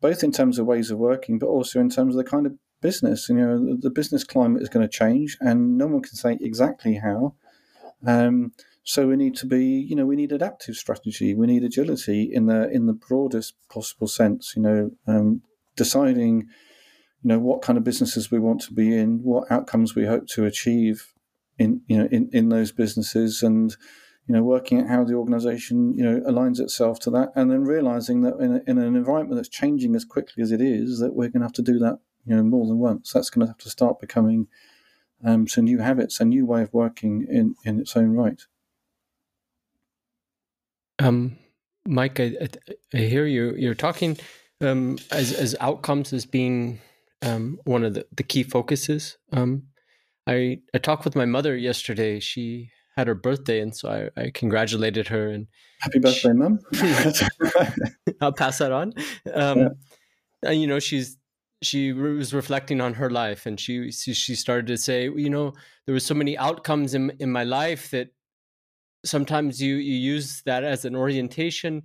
[0.00, 2.54] both in terms of ways of working, but also in terms of the kind of
[2.80, 3.28] business.
[3.28, 6.38] You know, the, the business climate is going to change, and no one can say
[6.40, 7.34] exactly how.
[8.06, 8.52] Um,
[8.84, 11.34] so we need to be, you know, we need adaptive strategy.
[11.34, 14.54] We need agility in the in the broadest possible sense.
[14.56, 15.42] You know, um,
[15.76, 16.40] deciding,
[17.22, 20.26] you know, what kind of businesses we want to be in, what outcomes we hope
[20.28, 21.12] to achieve
[21.58, 23.76] in you know in, in those businesses, and
[24.26, 27.62] you know, working at how the organization you know aligns itself to that, and then
[27.62, 31.14] realizing that in, a, in an environment that's changing as quickly as it is, that
[31.14, 33.12] we're going to have to do that you know more than once.
[33.12, 34.48] That's going to have to start becoming
[35.24, 38.42] um, some new habits, a new way of working in in its own right.
[41.02, 41.38] Um,
[41.86, 42.48] Mike, I,
[42.94, 43.54] I, hear you.
[43.56, 44.16] You're talking
[44.60, 46.80] um, as as outcomes as being
[47.22, 49.18] um, one of the, the key focuses.
[49.32, 49.64] Um,
[50.26, 52.20] I I talked with my mother yesterday.
[52.20, 55.46] She had her birthday, and so I, I congratulated her and
[55.80, 56.60] happy birthday, mom!
[58.20, 58.92] I'll pass that on.
[59.32, 59.68] Um, yeah.
[60.44, 61.16] And you know, she's
[61.62, 65.54] she was reflecting on her life, and she she started to say, you know,
[65.86, 68.10] there were so many outcomes in in my life that
[69.04, 71.82] sometimes you you use that as an orientation,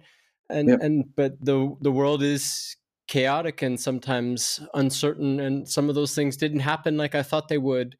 [0.49, 0.82] and yep.
[0.82, 2.75] and but the the world is
[3.08, 7.58] chaotic and sometimes uncertain, and some of those things didn't happen like I thought they
[7.58, 7.97] would.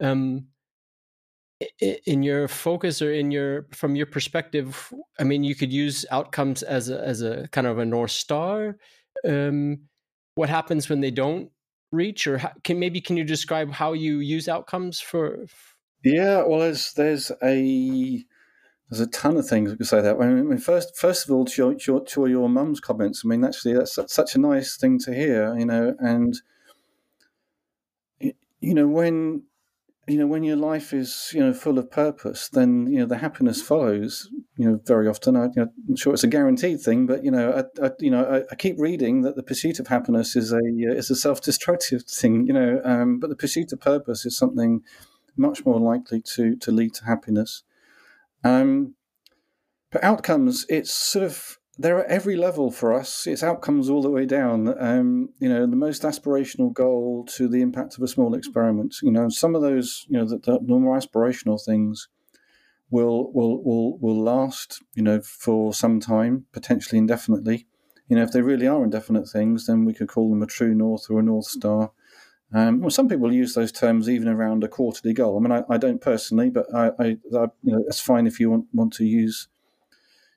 [0.00, 0.46] Um,
[2.06, 6.62] in your focus or in your from your perspective i mean you could use outcomes
[6.62, 8.76] as a as a kind of a north star
[9.28, 9.78] um,
[10.34, 11.50] what happens when they don't
[11.92, 15.46] reach or how, can maybe can you describe how you use outcomes for
[16.04, 18.24] yeah well there's there's a
[18.92, 21.46] there's a ton of things we could say that I mean, first first of all
[21.46, 24.76] to your, to your, to your mum's comments i mean actually that's such a nice
[24.76, 26.34] thing to hear you know and
[28.20, 29.44] you know when
[30.06, 33.16] you know when your life is you know full of purpose then you know the
[33.16, 34.28] happiness follows
[34.58, 37.86] you know very often I, am sure it's a guaranteed thing but you know I,
[37.86, 40.92] I you know I, I, keep reading that the pursuit of happiness is a uh,
[40.92, 44.82] is a self-destructive thing you know um, but the pursuit of purpose is something
[45.34, 47.62] much more likely to to lead to happiness
[48.44, 48.94] um,
[49.90, 53.26] but outcomes it's sort of they're at every level for us.
[53.26, 54.74] It's outcomes all the way down.
[54.78, 58.96] Um, you know, the most aspirational goal to the impact of a small experiment.
[59.02, 62.08] You know, some of those, you know, the, the more aspirational things
[62.90, 64.82] will will will will last.
[64.94, 67.66] You know, for some time, potentially indefinitely.
[68.08, 70.74] You know, if they really are indefinite things, then we could call them a true
[70.74, 71.92] north or a north star.
[72.54, 75.36] Um, well, some people use those terms even around a quarterly goal.
[75.36, 78.38] I mean, I, I don't personally, but I, I, I, you know, it's fine if
[78.38, 79.48] you want want to use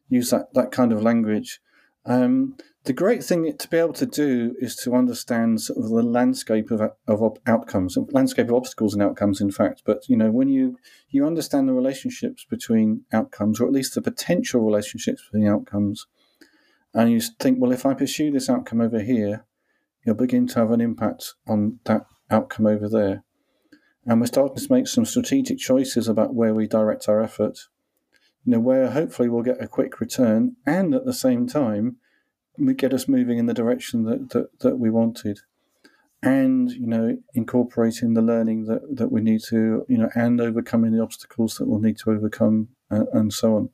[0.08, 1.60] use that, that kind of language.
[2.06, 6.04] Um, the great thing to be able to do is to understand sort of the
[6.04, 9.82] landscape of, of outcomes, landscape of obstacles and outcomes, in fact.
[9.86, 10.78] But you know, when you
[11.10, 16.06] you understand the relationships between outcomes, or at least the potential relationships between outcomes,
[16.94, 19.46] and you think, well, if I pursue this outcome over here,
[20.06, 23.24] you'll begin to have an impact on that outcome over there.
[24.06, 27.58] And we're starting to make some strategic choices about where we direct our effort
[28.46, 31.98] you know, where hopefully we'll get a quick return and at the same time
[32.58, 35.40] we get us moving in the direction that, that, that we wanted.
[36.22, 40.92] And, you know, incorporating the learning that, that we need to, you know, and overcoming
[40.92, 43.70] the obstacles that we'll need to overcome uh, and so on.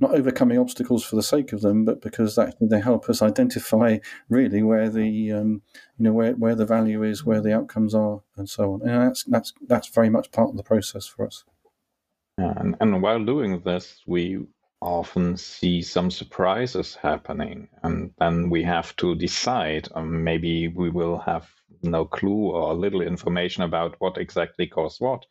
[0.00, 3.98] Not overcoming obstacles for the sake of them, but because actually they help us identify
[4.28, 5.62] really where the, um,
[5.98, 8.82] you know, where, where the value is, where the outcomes are, and so on.
[8.82, 11.44] And that's that's that's very much part of the process for us.
[12.38, 14.46] Yeah, and, and while doing this, we
[14.80, 19.88] often see some surprises happening, and then we have to decide.
[19.94, 21.50] Um, maybe we will have
[21.82, 25.26] no clue or little information about what exactly caused what.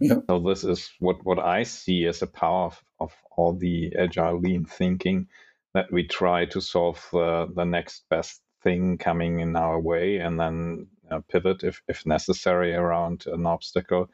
[0.00, 0.20] Yeah.
[0.28, 4.38] So this is what, what I see as a power of, of all the agile
[4.38, 5.28] lean thinking
[5.74, 10.38] that we try to solve the, the next best thing coming in our way and
[10.38, 14.08] then uh, pivot if, if necessary around an obstacle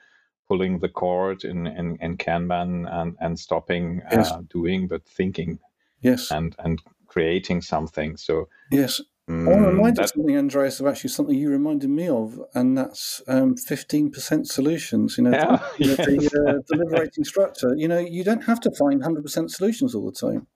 [0.48, 4.30] pulling the cord in, in, in Kanban and, and stopping yes.
[4.30, 5.58] uh, doing, but thinking.
[6.02, 6.30] Yes.
[6.30, 8.18] And, and creating something.
[8.18, 9.00] So, yes.
[9.26, 12.38] Um, I want to remind you something, Andreas, of actually something you reminded me of,
[12.54, 15.16] and that's um, 15% solutions.
[15.16, 15.96] You know, yeah, the, yes.
[15.96, 17.74] the, uh, the liberating structure.
[17.74, 20.46] You know, you don't have to find 100% solutions all the time.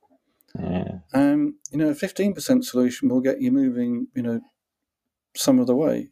[0.58, 0.98] Yeah.
[1.14, 4.40] Um, you know, a 15% solution will get you moving, you know,
[5.34, 6.10] some of the way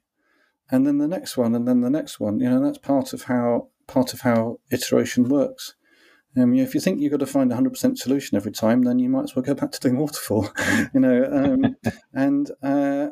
[0.71, 2.41] and then the next one, and then the next one.
[2.41, 5.75] You know, that's part of how part of how iteration works.
[6.37, 8.53] Um, you know, if you think you've got to find a hundred percent solution every
[8.53, 10.49] time, then you might as well go back to doing waterfall.
[10.95, 11.77] you know, um,
[12.13, 13.09] and uh,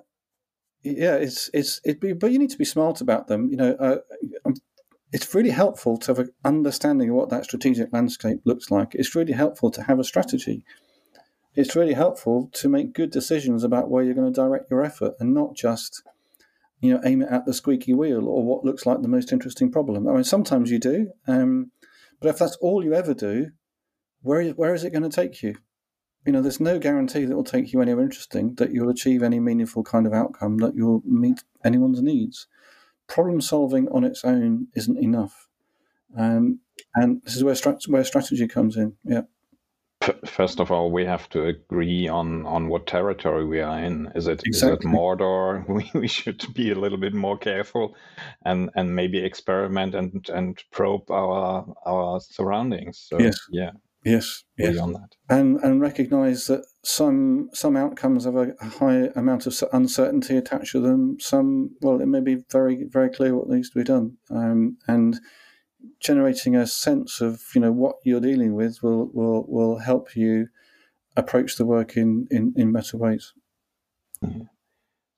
[0.83, 2.01] yeah, it's it's it.
[2.01, 3.49] Be, But you need to be smart about them.
[3.51, 3.99] You know, uh,
[4.45, 4.55] um,
[5.13, 8.95] it's really helpful to have an understanding of what that strategic landscape looks like.
[8.95, 10.65] It's really helpful to have a strategy.
[11.55, 15.15] It's really helpful to make good decisions about where you're going to direct your effort,
[15.19, 16.03] and not just
[16.85, 19.73] you know, aim it at the squeaky wheel or what looks like the most interesting
[19.73, 20.07] problem.
[20.07, 21.71] I mean, sometimes you do, um,
[22.25, 23.51] but if that's all you ever do,
[24.23, 25.57] where where is it going to take you?
[26.25, 29.23] You know, there's no guarantee that it will take you anywhere interesting, that you'll achieve
[29.23, 32.47] any meaningful kind of outcome, that you'll meet anyone's needs.
[33.09, 35.49] Problem solving on its own isn't enough,
[36.17, 36.61] um,
[36.95, 38.95] and this is where strat- where strategy comes in.
[39.05, 39.25] Yeah
[40.27, 44.11] first of all, we have to agree on on what territory we are in.
[44.15, 44.79] Is it exactly.
[44.79, 45.65] is it Mordor?
[45.75, 47.95] We, we should be a little bit more careful,
[48.45, 53.07] and and maybe experiment and and probe our our surroundings.
[53.09, 53.37] So, yes.
[53.51, 53.71] Yeah.
[54.05, 54.45] Yes.
[54.59, 54.79] Yes.
[54.79, 55.17] On that.
[55.31, 60.81] And and recognize that some some outcomes have a high amount of uncertainty attached to
[60.81, 61.17] them.
[61.21, 64.19] Some well, it may be very very clear what needs to be done.
[64.31, 65.19] Um, and
[66.01, 70.49] generating a sense of you know what you're dealing with will will will help you
[71.17, 73.33] approach the work in in, in better ways.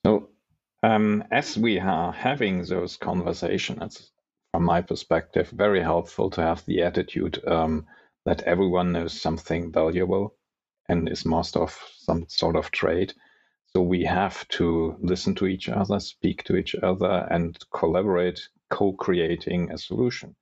[0.05, 0.31] So,
[0.83, 4.11] um, as we are having those conversations,
[4.53, 7.87] from my perspective, very helpful to have the attitude um,
[8.25, 10.35] that everyone knows something valuable
[10.89, 13.13] and is master of some sort of trade.
[13.73, 19.71] So we have to listen to each other, speak to each other, and collaborate, co-creating
[19.71, 20.35] a solution.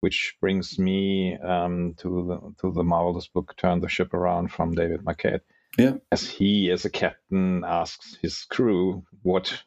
[0.00, 4.74] Which brings me um, to the to the marvelous book "Turn the Ship Around" from
[4.74, 5.40] David Marquet.
[5.76, 5.94] Yeah.
[6.12, 9.62] As he, as a captain, asks his crew, "What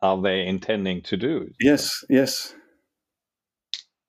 [0.00, 2.04] are they intending to do?" Yes.
[2.08, 2.54] Yes.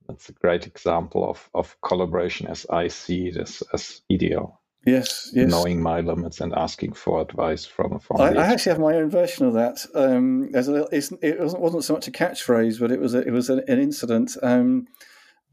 [0.07, 4.59] That's a great example of, of collaboration as I see it as, as ideal.
[4.85, 5.51] Yes, yes.
[5.51, 7.99] Knowing my limits and asking for advice from.
[7.99, 9.85] from I, I actually have my own version of that.
[9.93, 13.31] Um, as a, it wasn't, wasn't so much a catchphrase, but it was a, it
[13.31, 14.35] was an, an incident.
[14.41, 14.87] Um,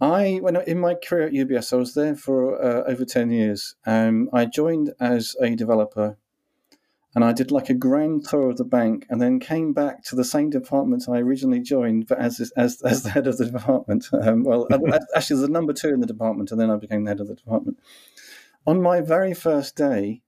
[0.01, 3.77] I when in my career at UBS, I was there for uh, over ten years.
[3.87, 6.19] Um, I joined as a developer,
[7.15, 10.15] and I did like a grand tour of the bank, and then came back to
[10.15, 14.09] the same department I originally joined, but as as as the head of the department.
[14.13, 14.69] Um, well,
[15.17, 17.35] actually, the number two in the department, and then I became the head of the
[17.35, 17.79] department.
[18.67, 20.23] On my very first day,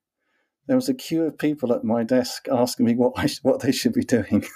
[0.66, 3.72] there was a queue of people at my desk asking me what I, what they
[3.72, 4.46] should be doing.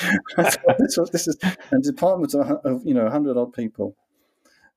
[0.36, 1.36] this, was, this is
[1.70, 3.96] a department of, of you know hundred odd people,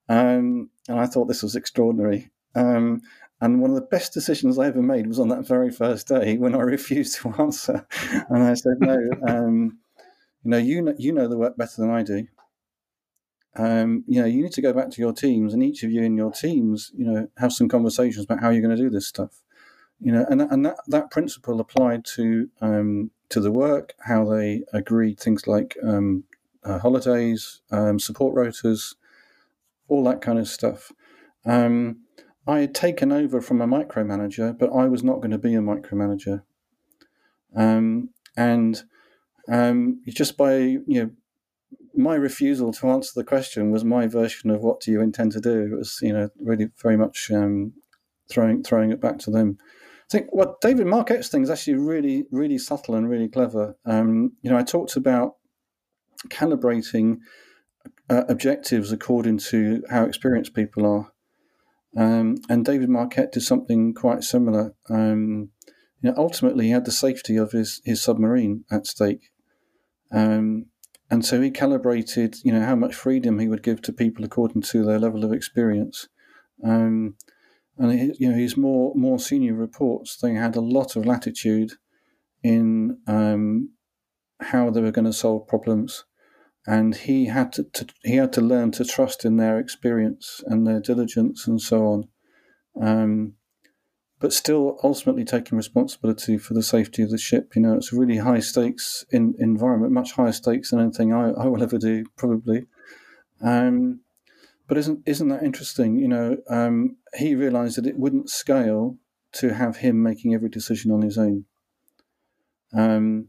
[0.09, 2.31] um, and I thought this was extraordinary.
[2.55, 3.01] Um,
[3.41, 6.37] and one of the best decisions I ever made was on that very first day
[6.37, 7.85] when I refused to answer,
[8.29, 8.97] and I said, "No,
[9.27, 9.79] um,
[10.43, 12.27] you know, you know, you know the work better than I do
[13.57, 16.01] um, you know, you need to go back to your teams, and each of you
[16.01, 19.07] in your teams, you know, have some conversations about how you're going to do this
[19.07, 19.41] stuff.
[20.01, 24.63] You know, and and that that principle applied to um, to the work, how they
[24.73, 26.25] agreed things like um,
[26.63, 28.95] uh, holidays, um, support rotas,
[29.87, 30.91] all that kind of stuff.
[31.45, 32.01] Um,
[32.47, 35.59] I had taken over from a micromanager, but I was not going to be a
[35.59, 36.43] micromanager.
[37.55, 38.83] Um, and
[40.07, 41.09] just by you know
[41.95, 45.39] my refusal to answer the question was my version of what do you intend to
[45.39, 45.73] do.
[45.73, 47.73] It was, you know, really very much um,
[48.29, 49.57] throwing throwing it back to them.
[49.61, 53.75] I think what David Marquet's thing is actually really, really subtle and really clever.
[53.85, 55.35] Um, you know, I talked about
[56.29, 57.17] calibrating
[58.09, 61.11] uh, objectives according to how experienced people are.
[61.97, 64.75] Um, and David Marquet did something quite similar.
[64.89, 65.49] Um,
[66.01, 69.29] you know, ultimately, he had the safety of his, his submarine at stake.
[70.11, 70.67] Um,
[71.09, 74.63] and so he calibrated, you know, how much freedom he would give to people according
[74.63, 76.07] to their level of experience.
[76.63, 77.15] Um,
[77.77, 81.73] and he, you know, his more more senior reports, they had a lot of latitude
[82.43, 83.71] in um,
[84.39, 86.05] how they were going to solve problems,
[86.67, 90.65] and he had to, to, he had to learn to trust in their experience and
[90.65, 92.07] their diligence and so on.
[92.81, 93.33] Um,
[94.19, 97.55] but still ultimately taking responsibility for the safety of the ship.
[97.55, 101.31] You know, it's a really high stakes in, environment, much higher stakes than anything I,
[101.31, 102.65] I will ever do, probably.
[103.41, 103.99] Um,
[104.67, 105.99] but isn't isn't that interesting?
[105.99, 108.97] You know, um, he realised that it wouldn't scale
[109.33, 111.45] to have him making every decision on his own.
[112.73, 113.27] Um,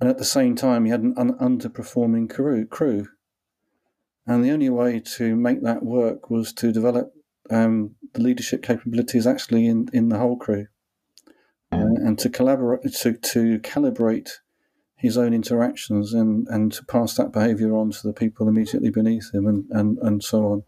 [0.00, 3.08] and at the same time, he had an un- underperforming crew, crew.
[4.26, 7.12] And the only way to make that work was to develop
[7.50, 10.68] um, the leadership capabilities actually in, in the whole crew,
[11.72, 14.30] uh, and to collaborate to to calibrate
[14.96, 19.32] his own interactions and, and to pass that behaviour on to the people immediately beneath
[19.34, 20.62] him and, and, and so on,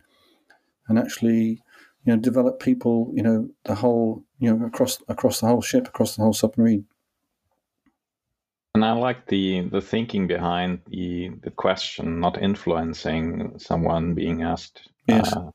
[0.88, 1.62] and actually
[2.04, 5.86] you know develop people you know the whole you know across across the whole ship
[5.86, 6.86] across the whole submarine.
[8.74, 14.88] And I like the the thinking behind the the question, not influencing someone being asked.
[15.06, 15.32] Yes.
[15.32, 15.50] Uh,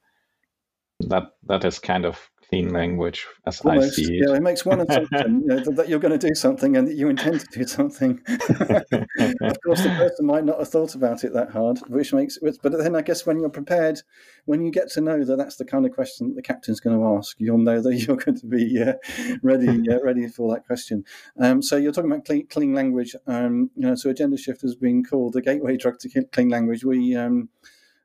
[1.08, 4.28] that that is kind of clean language as Almost, I see it.
[4.28, 6.96] Yeah, it makes one assumption you know, that, you're going to do something and that
[6.96, 8.22] you intend to do something.
[8.28, 12.58] of course, the person might not have thought about it that hard, which makes it.
[12.62, 14.02] But then I guess when you're prepared,
[14.46, 16.98] when you get to know that that's the kind of question that the captain's going
[16.98, 18.94] to ask, you'll know that you're going to be uh,
[19.42, 21.04] ready uh, ready for that question.
[21.40, 23.16] Um, so you're talking about clean, clean language.
[23.28, 26.84] Um, you know, so Agendashift has been called the gateway drug to clean language.
[26.84, 27.50] We um,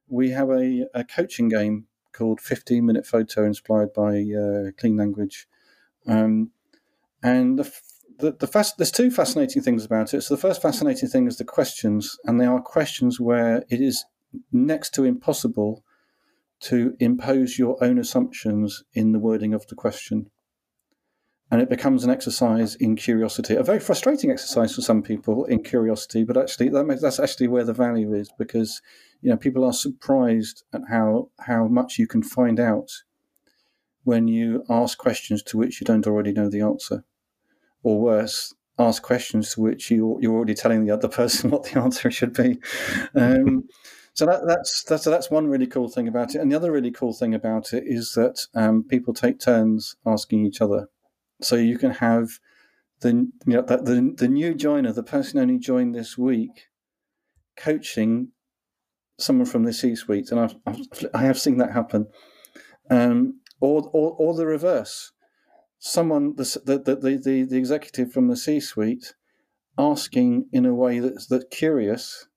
[0.09, 5.47] we have a, a coaching game called 15 Minute FOTO, inspired by uh, Clean Language.
[6.07, 6.51] Um,
[7.23, 7.73] and the,
[8.19, 10.23] the, the fast, there's two fascinating things about it.
[10.23, 14.05] So the first fascinating thing is the questions, and they are questions where it is
[14.51, 15.85] next to impossible
[16.61, 20.31] to impose your own assumptions in the wording of the question.
[21.53, 25.63] And it becomes an exercise in curiosity, a very frustrating exercise for some people in
[25.63, 26.25] curiosity.
[26.25, 28.81] But actually, that makes, that's actually where the value is because
[29.21, 32.91] you know people are surprised at how how much you can find out
[34.05, 37.05] when you ask questions to which you don't already know the answer,
[37.83, 41.79] or worse, ask questions to which you you're already telling the other person what the
[41.79, 42.61] answer should be.
[43.15, 43.69] Um,
[44.15, 46.93] so that, that's that's that's one really cool thing about it, and the other really
[46.93, 50.89] cool thing about it is that um, people take turns asking each other
[51.45, 52.39] so you can have
[53.01, 56.69] the you know, the, the, new joiner, the person only joined this week,
[57.57, 58.29] coaching
[59.19, 60.81] someone from the C-suite, and I've, I've
[61.15, 62.07] I have seen that happen,
[62.91, 65.13] um, or, or or the reverse,
[65.79, 69.15] someone the the the, the, the executive from the C-suite
[69.79, 72.29] asking in a way that's that curious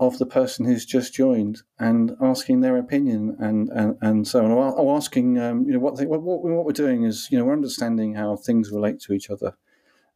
[0.00, 4.52] of the person who's just joined and asking their opinion and, and, and so on,
[4.52, 7.44] or, asking, um, you know, what, they, what, what, what we're doing is, you know,
[7.44, 9.56] we're understanding how things relate to each other.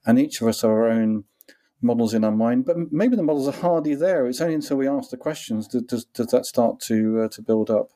[0.06, 1.24] And each of us have our own
[1.80, 4.26] models in our mind, but maybe the models are hardly there.
[4.26, 7.42] It's only until we ask the questions does, does, does that start to, uh, to
[7.42, 7.88] build up.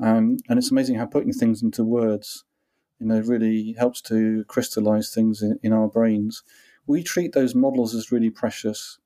[0.00, 2.44] Um, and it's amazing how putting things into words,
[3.00, 6.44] you know, really helps to crystallize things in, in our brains.
[6.86, 8.98] We treat those models as really precious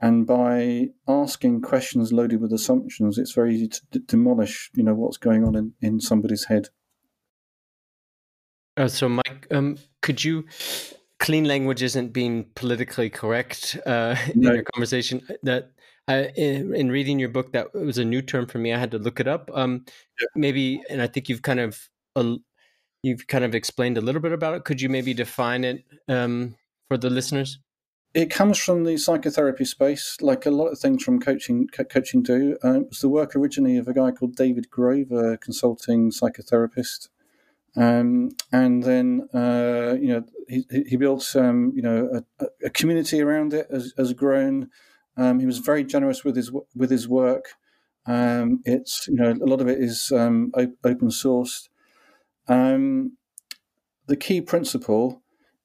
[0.00, 4.94] and by asking questions loaded with assumptions, it's very easy to d- demolish, you know,
[4.94, 6.68] what's going on in, in somebody's head.
[8.76, 10.44] Uh, so, Mike, um, could you?
[11.18, 15.20] Clean language isn't being politically correct uh, in your conversation.
[15.42, 15.72] That
[16.08, 18.72] uh, in, in, reading your book, that was a new term for me.
[18.72, 19.50] I had to look it up.
[19.52, 19.84] Um,
[20.18, 20.26] yeah.
[20.34, 22.36] Maybe, and I think you've kind of uh,
[23.02, 24.64] you've kind of explained a little bit about it.
[24.64, 26.56] Could you maybe define it um,
[26.88, 27.58] for the listeners?
[28.12, 32.22] It comes from the psychotherapy space, like a lot of things from coaching co- coaching
[32.22, 32.56] do.
[32.64, 37.08] Uh, it was the work originally of a guy called David Grove, a consulting psychotherapist,
[37.76, 43.20] um, and then uh, you know he, he built um, you know a, a, community
[43.20, 44.70] around it as, as grown.
[45.16, 47.50] Um, he was very generous with his with his work.
[48.06, 51.68] Um, it's you know a lot of it is um, open sourced.
[52.48, 53.16] Um,
[54.08, 55.22] the key principle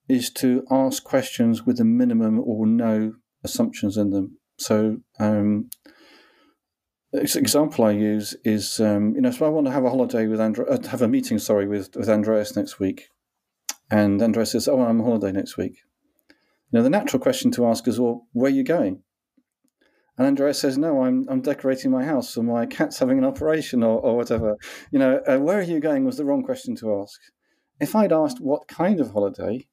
[0.08, 4.38] is to ask questions with a minimum or no assumptions in them.
[4.58, 5.70] So, um,
[7.14, 10.42] example I use is, um, you know, so I want to have a holiday with
[10.42, 13.08] Andre- uh, have a meeting, sorry, with, with Andreas next week.
[13.90, 15.78] And Andreas says, oh, I'm on holiday next week.
[16.30, 19.04] You know, the natural question to ask is, well, where are you going?
[20.18, 23.84] And Andreas says, no, I'm, I'm decorating my house or my cat's having an operation
[23.84, 24.58] or, or whatever.
[24.92, 27.20] You know, uh, where are you going was the wrong question to ask.
[27.80, 29.68] If I'd asked what kind of holiday,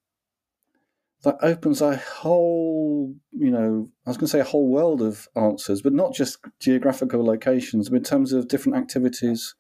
[1.22, 5.28] that opens a whole, you know, I was going to say a whole world of
[5.36, 9.54] answers, but not just geographical locations, but in terms of different activities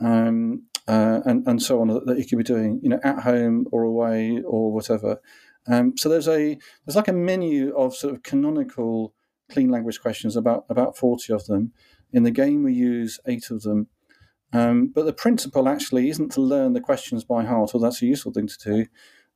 [0.00, 3.66] um, uh, and, and so on that you could be doing, you know, at home
[3.72, 5.20] or away or whatever.
[5.68, 9.14] Um, so there's a there's like a menu of sort of canonical
[9.50, 11.72] clean language questions, about about forty of them.
[12.12, 13.88] In the game, we use eight of them.
[14.52, 18.06] Um, but the principle actually isn't to learn the questions by heart, or that's a
[18.06, 18.86] useful thing to do.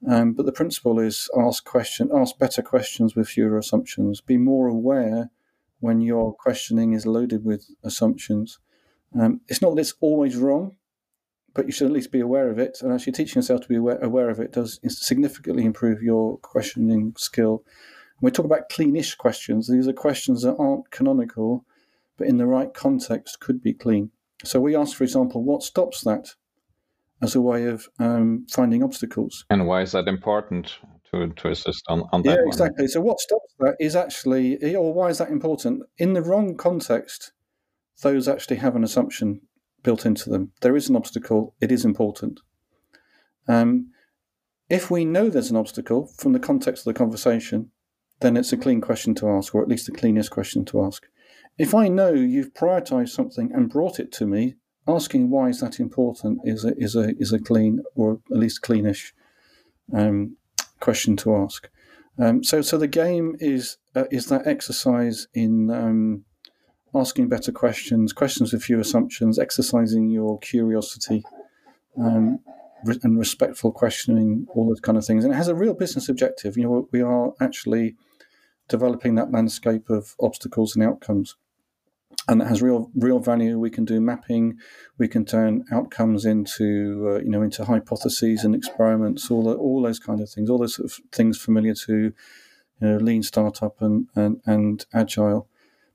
[0.09, 4.21] Um, but the principle is ask question, ask better questions with fewer assumptions.
[4.21, 5.31] Be more aware
[5.81, 8.59] when your questioning is loaded with assumptions.
[9.19, 10.77] Um, it's not that it's always wrong,
[11.55, 12.79] but you should at least be aware of it.
[12.81, 17.15] And actually, teaching yourself to be aware, aware of it does significantly improve your questioning
[17.17, 17.65] skill.
[18.19, 21.65] When we talk about cleanish questions, these are questions that aren't canonical,
[22.17, 24.11] but in the right context could be clean.
[24.45, 26.35] So we ask, for example, what stops that?
[27.23, 29.45] As a way of um, finding obstacles.
[29.51, 30.79] And why is that important
[31.11, 32.39] to, to assist on, on that?
[32.39, 32.87] Yeah, exactly.
[32.89, 35.83] So what stops that is actually, or why is that important?
[35.99, 37.33] In the wrong context,
[38.03, 39.43] those actually have an assumption
[39.83, 40.53] built into them.
[40.61, 42.41] There is an obstacle, it is important.
[43.49, 43.91] Um,
[44.69, 47.71] if we know there's an obstacle from the context of the conversation,
[48.21, 51.07] then it's a clean question to ask, or at least the cleanest question to ask.
[51.59, 54.57] If I know you've prioritized something and brought it to me
[54.91, 58.63] asking why is that important is a, is a is a clean or at least
[58.63, 59.13] cleanish
[59.93, 60.37] um,
[60.81, 61.69] question to ask.
[62.19, 66.25] Um, so so the game is uh, is that exercise in um,
[66.95, 71.25] asking better questions, questions with few assumptions, exercising your curiosity.
[71.99, 72.41] Um,
[73.03, 76.57] and respectful questioning, all those kind of things, and it has a real business objective.
[76.57, 77.95] You know, we are actually
[78.69, 81.37] developing that landscape of obstacles and outcomes
[82.29, 83.59] and that has real real value.
[83.59, 84.59] We can do mapping,
[84.99, 89.83] we can turn outcomes into uh, you know into hypotheses and experiments, all the, all
[89.83, 92.13] those kind of things, all those sort of things familiar to you
[92.81, 95.49] know, lean startup and, and and agile.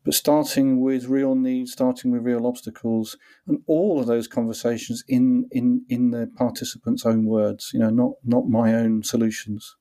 [0.04, 3.18] but starting with real needs, starting with real obstacles,
[3.48, 7.72] and all of those conversations in in in the participants' own words.
[7.74, 9.76] You know, not not my own solutions,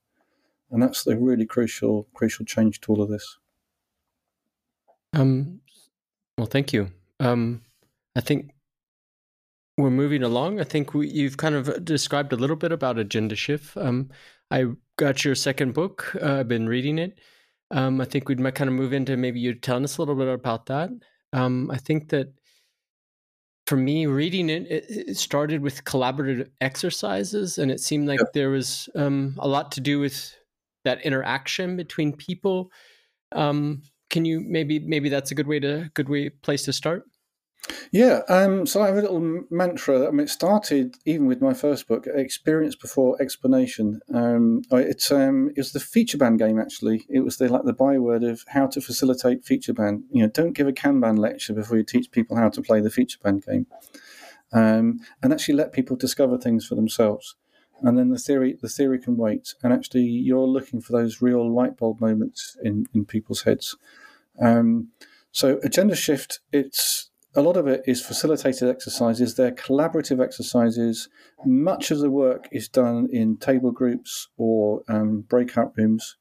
[0.71, 3.39] and that's the really crucial crucial change to all of this.
[5.13, 5.61] Um,
[6.39, 6.91] well, thank you.
[7.21, 7.63] Um,
[8.17, 8.51] I think
[9.77, 10.61] we're moving along.
[10.61, 13.83] I think we, you've kind of described a little bit about Agendashift.
[13.83, 14.11] Um,
[14.51, 14.67] I
[14.97, 16.15] got your second book.
[16.21, 17.19] Uh, I've been reading it.
[17.71, 20.15] Um, I think we might kind of move into maybe you telling us a little
[20.15, 20.91] bit about that.
[21.33, 22.33] Um, I think that
[23.67, 28.33] for me, reading it, it, it, started with collaborative exercises, and it seemed like yep.
[28.35, 30.37] there was um, a lot to do with
[30.85, 32.71] that interaction between people.
[33.33, 37.05] Um, can you maybe maybe that's a good way to good way place to start?
[37.93, 40.07] Yeah, um, so I have a little mantra.
[40.07, 44.01] I mean, it started even with my first book, Experience Before Explanation.
[44.13, 47.07] Um, it's um, it was the Featureban game actually.
[47.09, 50.03] It was the like the byword of how to facilitate Featureban.
[50.11, 52.91] You know, don't give a Kanban lecture before you teach people how to play the
[52.91, 53.67] Featureban game,
[54.53, 57.37] um, and actually let people discover things for themselves.
[57.85, 59.55] And then the theory the theory can wait.
[59.63, 63.77] And actually, you're looking for those real light bulb moments in in people's heads.
[64.41, 64.89] Um,
[65.31, 69.35] so Agendashift, it's a lot of it is facilitated exercises.
[69.35, 71.09] They're collaborative exercises.
[71.45, 76.17] Much of the work is done in table groups or um, breakout rooms.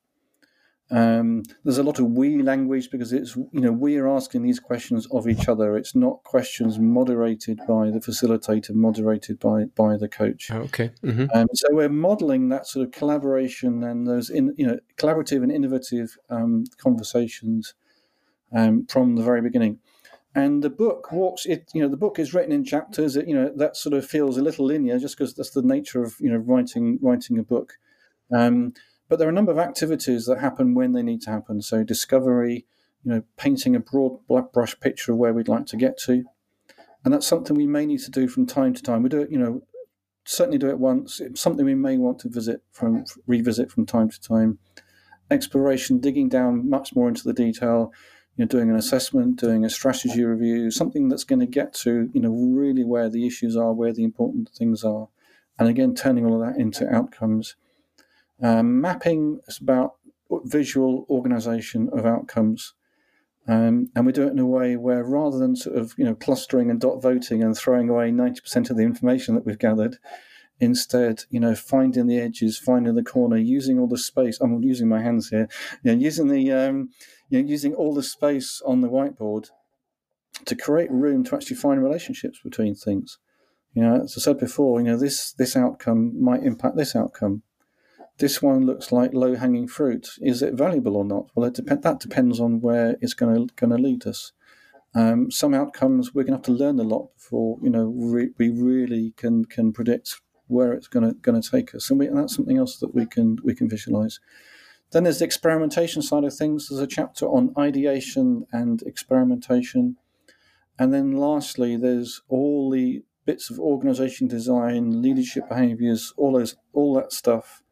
[0.94, 4.60] Um, there's a lot of we language because it's you know we are asking these
[4.60, 5.76] questions of each other.
[5.76, 10.52] It's not questions moderated by the facilitator, moderated by by the coach.
[10.52, 10.92] Oh, okay.
[11.04, 11.26] Mm-hmm.
[11.34, 15.52] Um, so we're modelling that sort of collaboration and those in you know collaborative and
[15.52, 17.74] innovative um, conversations
[18.56, 19.80] um, from the very beginning
[20.36, 23.36] and the book walks it you know the book is written in chapters it, you
[23.36, 26.30] know that sort of feels a little linear just because that's the nature of you
[26.30, 27.74] know writing writing a book
[28.32, 28.74] um,
[29.10, 31.62] but there are a number of activities that happen when they need to happen.
[31.62, 32.66] So discovery
[33.04, 36.24] you know painting a broad black brush picture of where we'd like to get to.
[37.04, 39.04] And that's something we may need to do from time to time.
[39.04, 39.64] We do it you know
[40.26, 41.20] certainly do it once.
[41.20, 44.60] It's something we may want to visit from revisit from time to time.
[45.30, 47.92] Exploration digging down much more into the detail
[48.36, 52.10] you know, doing an assessment, doing a strategy review, something that's going to get to,
[52.14, 55.08] you know, really where the issues are, where the important things are.
[55.60, 57.56] And again, turning all of that into outcomes.
[58.44, 59.94] Um, mapping is about
[60.44, 62.74] visual organization of outcomes.
[63.48, 66.16] Um, and we do it in a way where rather than sort of, you know,
[66.16, 69.98] clustering and dot voting and throwing away 90% of the information that we've gathered,
[70.60, 74.40] instead, you know, finding the edges, finding the corner, using all the space.
[74.40, 75.48] I'm using my hands here,
[75.84, 76.90] you know, using the, um,
[77.30, 79.50] you know, using all the space on the whiteboard
[80.46, 83.20] to create room to actually find relationships between things.
[83.74, 87.42] You know, as I said before, you know, this this outcome might impact this outcome.
[88.20, 90.10] This one looks like low hanging fruit.
[90.22, 91.30] Is it valuable or not?
[91.34, 94.32] Well, it dep- that depends on where it's going to going to lead us.
[94.96, 98.30] Um, some outcomes we're going to have to learn a lot before you know re-
[98.38, 102.08] we really can can predict where it's going to going to take us, and, we,
[102.08, 104.20] and that's something else that we can we can visualize.
[104.92, 106.70] Then there's the experimentation side of things.
[106.70, 109.98] There's a chapter on ideation and experimentation.
[110.78, 116.94] And then lastly, there's all the bits of organization design, leadership behaviors, all those all
[116.94, 117.64] that stuff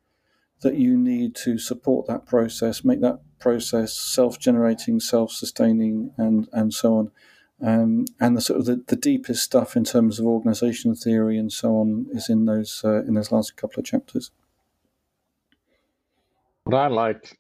[0.62, 6.98] that you need to support that process, make that process self-generating, self-sustaining, and and so
[6.98, 7.12] on.
[7.64, 11.54] Um, and the sort of the, the, deepest stuff in terms of organization theory and
[11.54, 14.32] so on is in those uh, in those last couple of chapters.
[16.64, 17.38] What I like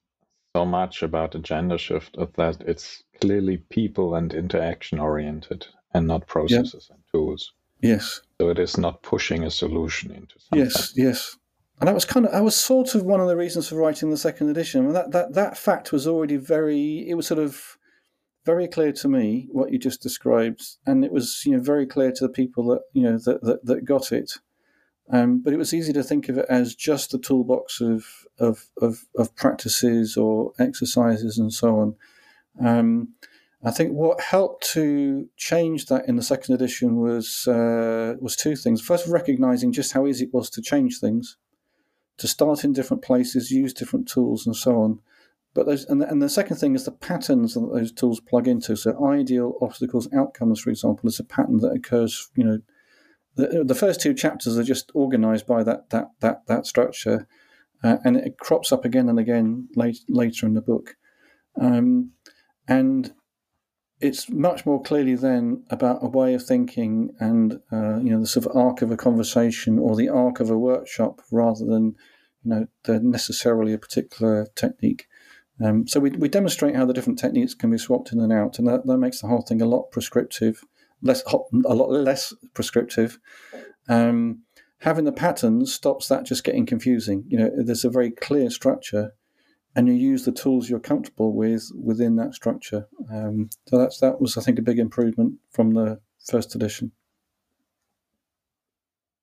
[0.55, 6.89] so much about Agendashift is that it's clearly people and interaction oriented and not processes
[6.91, 7.53] and tools.
[7.82, 8.22] Yes.
[8.39, 10.59] So it is not pushing a solution into something.
[10.59, 11.38] Yes, yes.
[11.82, 14.11] And that was kind of, that was sort of one of the reasons for writing
[14.11, 14.82] the second edition.
[14.82, 17.79] I mean, that, that, that fact was already very, it was sort of
[18.45, 20.61] very clear to me what you just described.
[20.86, 23.65] And it was, you know, very clear to the people that, you know, that, that,
[23.65, 24.34] that got it.
[25.11, 28.05] Um, but it was easy to think of it as just a toolbox of,
[28.38, 31.95] of, of, of practices or exercises and so on.
[32.63, 33.15] Um,
[33.63, 38.55] I think what helped to change that in the second edition was uh, was two
[38.55, 38.82] things.
[38.82, 41.38] First, recognizing just how easy it was to change things,
[42.22, 44.99] to start in different places, use different tools, and so on.
[45.55, 48.47] But those, and, the, and the second thing is the patterns that those tools plug
[48.47, 48.76] into.
[48.78, 52.59] So, ideal obstacles outcomes, for example, is a pattern that occurs, you know,
[53.36, 57.28] the, the first two chapters are just organized by that that that that structure,
[57.84, 60.95] uh, and it crops up again and again late, later in the book,
[61.59, 62.11] um,
[62.67, 63.13] and
[63.99, 68.28] it's much more clearly then about a way of thinking and uh, you know the
[68.28, 71.95] sort of arc of a conversation or the arc of a workshop rather than
[72.43, 75.07] you know they're necessarily a particular technique.
[75.63, 78.57] Um, so we, we demonstrate how the different techniques can be swapped in and out,
[78.57, 80.63] and that, that makes the whole thing a lot prescriptive,
[81.01, 83.19] less a lot less prescriptive.
[83.87, 84.43] Um,
[84.79, 87.25] having the patterns stops that just getting confusing.
[87.27, 89.13] You know, there's a very clear structure,
[89.75, 92.87] and you use the tools you're comfortable with within that structure.
[93.11, 96.91] Um, so that's that was, I think, a big improvement from the first edition.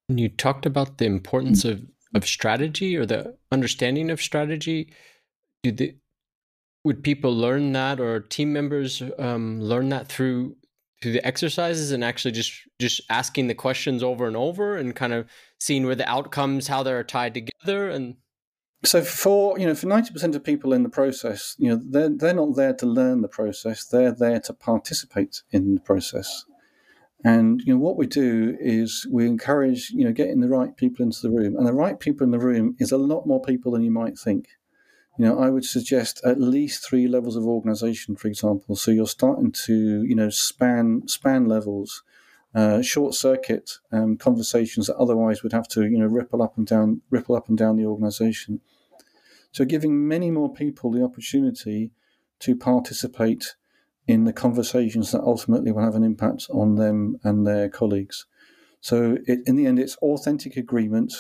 [0.08, 1.82] You talked about the importance of,
[2.14, 4.92] of strategy or the understanding of strategy.
[5.62, 5.96] Do the
[6.84, 10.56] would people learn that, or team members um, learn that through
[11.02, 15.12] through the exercises and actually just just asking the questions over and over and kind
[15.12, 15.26] of
[15.61, 18.16] seeing where the outcomes how they're tied together and?
[18.84, 22.34] So for you know for 90% of people in the process you know they're, they're
[22.34, 23.84] not there to learn the process.
[23.86, 26.44] They're there to participate in the process
[27.24, 31.04] and you know what we do is we encourage you know getting the right people
[31.04, 33.72] into the room and the right people in the room is a lot more people
[33.72, 34.48] than you might think
[35.18, 38.76] you know, I would suggest at least three levels of organization, for example.
[38.76, 42.04] So you're starting to, you know, span span levels,
[42.54, 46.68] uh, short circuit um, conversations that otherwise would have to, you know, ripple up and
[46.68, 48.60] down, ripple up and down the organization.
[49.50, 51.90] So giving many more people the opportunity
[52.38, 53.56] to participate
[54.09, 58.26] in the conversations that ultimately will have an impact on them and their colleagues.
[58.80, 61.12] So it, in the end, it's authentic agreement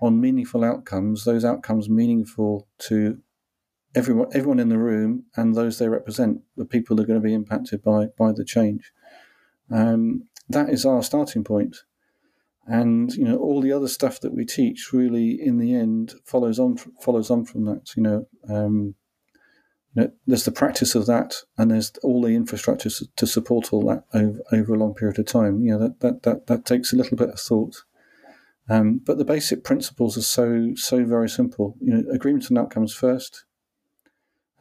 [0.00, 1.24] on meaningful outcomes.
[1.24, 3.18] Those outcomes meaningful to
[3.94, 7.28] everyone everyone in the room and those they represent, the people that are going to
[7.28, 8.90] be impacted by by the change.
[9.70, 11.76] Um, that is our starting point.
[12.66, 16.58] and you know all the other stuff that we teach really, in the end, follows
[16.58, 17.96] on follows on from that.
[17.96, 18.94] You know, um,
[19.94, 23.86] you know there's the practice of that, and there's all the infrastructure to support all
[23.86, 25.62] that over, over a long period of time.
[25.62, 27.82] You know that that that, that takes a little bit of thought.
[28.68, 31.76] Um, but the basic principles are so so very simple.
[31.80, 33.44] You know, agreement and outcomes first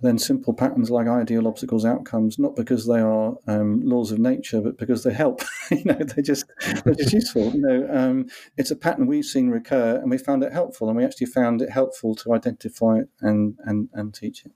[0.02, 4.62] then simple patterns like ideal obstacles outcomes, not because they are um, laws of nature,
[4.62, 5.42] but because they help.
[5.72, 6.46] you know, they're just
[6.84, 7.52] they're just useful.
[7.52, 8.28] You know, um,
[8.58, 11.62] it's a pattern we've seen recur, and we found it helpful, and we actually found
[11.62, 14.52] it helpful to identify it and and and teach it.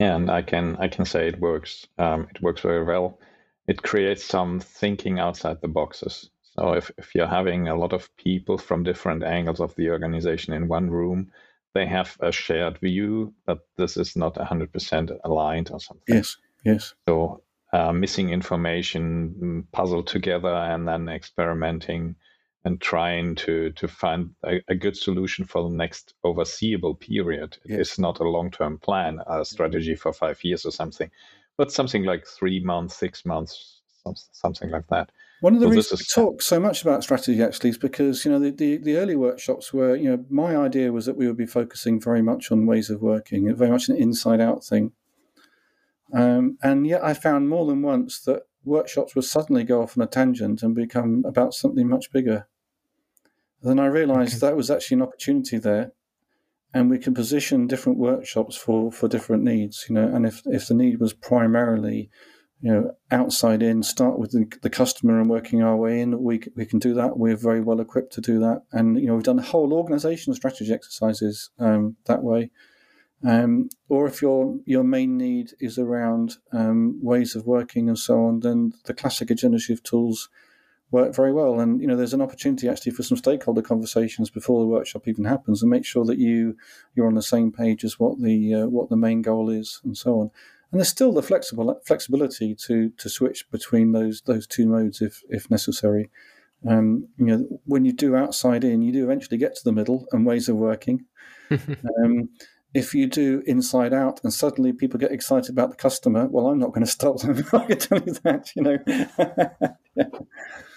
[0.00, 1.86] Yeah, and I can I can say it works.
[1.98, 3.20] Um, it works very well.
[3.68, 6.30] It creates some thinking outside the boxes.
[6.56, 10.54] So if if you're having a lot of people from different angles of the organization
[10.54, 11.30] in one room
[11.74, 16.16] they have a shared view, but this is not 100% aligned or something.
[16.16, 16.94] Yes, yes.
[17.08, 17.42] So
[17.72, 22.16] uh, missing information mm, puzzled together and then experimenting
[22.64, 27.56] and trying to to find a, a good solution for the next overseeable period.
[27.64, 31.10] Is not a long term plan, a strategy for five years or something,
[31.56, 33.80] but something like three months, six months,
[34.32, 35.10] something like that.
[35.40, 38.30] One of the well, reasons we talk so much about strategy actually is because you
[38.30, 41.38] know the, the, the, early workshops were you know my idea was that we would
[41.38, 44.92] be focusing very much on ways of working, very much an inside out thing,
[46.12, 50.04] um, and yet I found more than once that workshops would suddenly go off on
[50.04, 52.46] a tangent and become about something much bigger.
[53.62, 54.48] Then I realised okay.
[54.48, 55.92] that was actually an opportunity there,
[56.72, 59.86] and we can position different workshops for for different needs.
[59.88, 62.10] You know, and if if the need was primarily
[62.62, 66.22] you know, outside in, start with the, the, customer and working our way in.
[66.22, 67.16] We, we can do that.
[67.16, 68.64] We're very well equipped to do that.
[68.70, 72.50] And, you know, we've done whole organization strategy exercises um, that way.
[73.26, 78.24] Um, or if your your main need is around um, ways of working and so
[78.24, 80.30] on, then the classic Agendashift tools
[80.90, 81.60] work very well.
[81.60, 85.24] And you know, there's an opportunity actually for some stakeholder conversations before the workshop even
[85.24, 86.56] happens, and make sure that you
[86.94, 89.96] you're on the same page as what the uh, what the main goal is, and
[89.96, 90.30] so on
[90.72, 95.22] and there's still the flexible flexibility to to switch between those those two modes if
[95.28, 96.10] if necessary.
[96.68, 100.06] Um, you know, when you do outside in, you do eventually get to the middle
[100.12, 101.06] and ways of working.
[101.50, 102.28] um,
[102.74, 106.58] if you do inside out and suddenly people get excited about the customer, well, I'm
[106.58, 107.42] not going to stop them.
[107.52, 108.78] I can tell you that, you know.
[109.96, 110.04] yeah.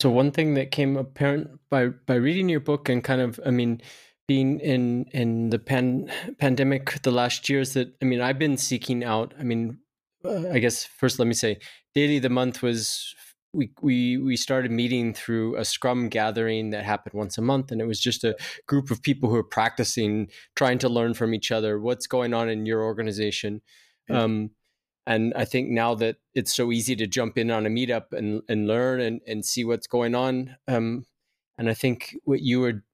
[0.00, 3.50] So one thing that came apparent by by reading your book and kind of, I
[3.50, 3.80] mean,
[4.28, 9.02] being in in the pan, pandemic the last years that I mean I've been seeking
[9.02, 9.34] out.
[9.38, 9.78] I mean,
[10.24, 11.58] uh, I guess first let me say,
[11.94, 13.14] daily the month was
[13.52, 17.80] we we we started meeting through a Scrum gathering that happened once a month, and
[17.80, 18.36] it was just a
[18.66, 22.48] group of people who are practicing, trying to learn from each other, what's going on
[22.48, 23.62] in your organization.
[24.08, 24.22] Yeah.
[24.22, 24.50] Um,
[25.08, 28.42] and I think now that it's so easy to jump in on a meetup and
[28.48, 30.56] and learn and and see what's going on.
[30.68, 31.06] Um,
[31.56, 32.84] and I think what you were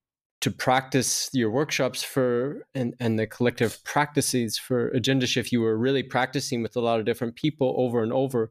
[0.41, 6.03] to practice your workshops for and, and the collective practices for Agendashift you were really
[6.03, 8.51] practicing with a lot of different people over and over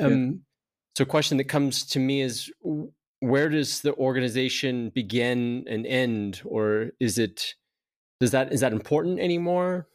[0.00, 0.30] um, yeah.
[0.96, 2.50] so a question that comes to me is
[3.20, 7.54] where does the organization begin and end or is it
[8.20, 9.88] Does that is that important anymore?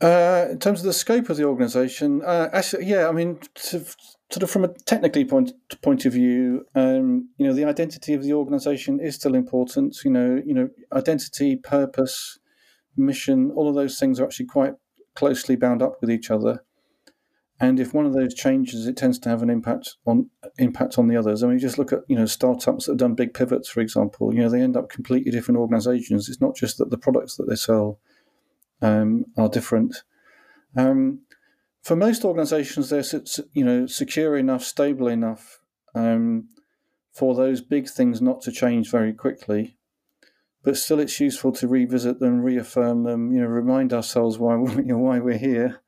[0.00, 3.84] Uh, in terms of the scope of the organisation, uh, actually, yeah, I mean, to,
[4.30, 8.22] sort of from a technically point point of view, um, you know, the identity of
[8.22, 9.98] the organisation is still important.
[10.02, 12.38] You know, you know, identity, purpose,
[12.96, 14.74] mission, all of those things are actually quite
[15.14, 16.64] closely bound up with each other.
[17.62, 21.08] And if one of those changes, it tends to have an impact on impact on
[21.08, 21.42] the others.
[21.42, 24.32] I mean, just look at you know startups that have done big pivots, for example.
[24.32, 26.30] You know, they end up completely different organisations.
[26.30, 27.98] It's not just that the products that they sell
[28.82, 30.02] um, are different.
[30.76, 31.20] Um,
[31.82, 33.22] for most organisations, they're
[33.52, 35.60] you know secure enough, stable enough
[35.94, 36.48] um,
[37.12, 39.76] for those big things not to change very quickly.
[40.62, 43.32] But still, it's useful to revisit them, reaffirm them.
[43.32, 45.80] You know, remind ourselves why you know, why we're here,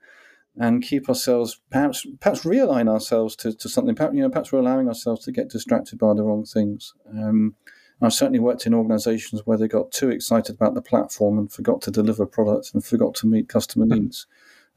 [0.56, 3.94] and keep ourselves perhaps perhaps realign ourselves to, to something.
[3.94, 6.94] Perhaps you know, perhaps we're allowing ourselves to get distracted by the wrong things.
[7.10, 7.54] Um,
[8.02, 11.80] I've certainly worked in organisations where they got too excited about the platform and forgot
[11.82, 13.94] to deliver products and forgot to meet customer hmm.
[13.94, 14.26] needs.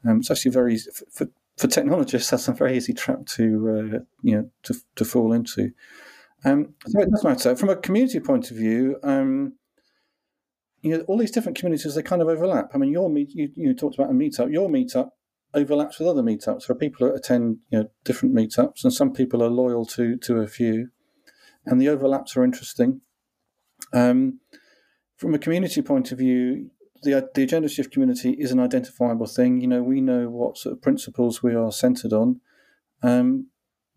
[0.06, 4.36] Um, it's actually very for, for technologists that's a very easy trap to uh, you
[4.36, 5.72] know to, to fall into.
[6.44, 8.98] Um, so it does matter from a community point of view.
[9.02, 9.54] Um,
[10.82, 12.70] you know, all these different communities they kind of overlap.
[12.72, 14.52] I mean, your meet you, you talked about a meetup.
[14.52, 15.10] Your meetup
[15.52, 16.66] overlaps with other meetups.
[16.66, 20.16] There are people that attend you know different meetups, and some people are loyal to
[20.18, 20.90] to a few,
[21.64, 23.00] and the overlaps are interesting.
[23.92, 24.40] Um,
[25.16, 26.70] from a community point of view,
[27.02, 29.60] the the Agendashift community is an identifiable thing.
[29.60, 32.40] You know, we know what sort of principles we are centered on,
[33.02, 33.48] um,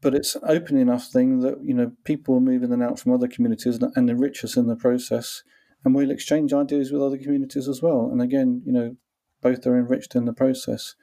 [0.02, 3.00] but it's an open enough thing that you know people are moving in and out
[3.00, 5.44] from other communities and, and enrich us in the process,
[5.84, 8.10] and we'll exchange ideas with other communities as well.
[8.12, 8.96] And again, you know,
[9.42, 10.96] both are enriched in the process,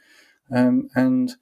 [0.55, 1.35] um, and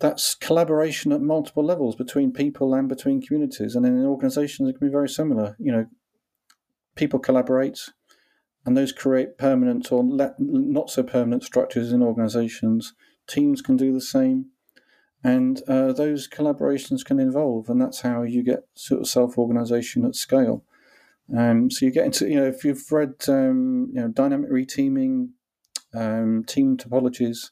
[0.00, 3.76] that's collaboration at multiple levels between people and between communities.
[3.76, 5.56] And in organizations, it can be very similar.
[5.60, 5.86] You know,
[6.94, 7.90] people collaborate,
[8.64, 10.04] and those create permanent or
[10.38, 12.94] not so permanent structures in organizations.
[13.26, 14.46] Teams can do the same,
[15.24, 20.04] and uh, those collaborations can evolve, and that's how you get sort of self organization
[20.04, 20.64] at scale.
[21.36, 25.30] Um, so you get into, you know, if you've read, um, you know, dynamic reteaming,
[25.94, 27.50] um, team topologies,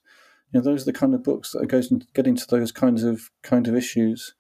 [0.53, 3.05] you know, those are the kind of books that goes and get into those kinds
[3.05, 4.35] of kind of issues.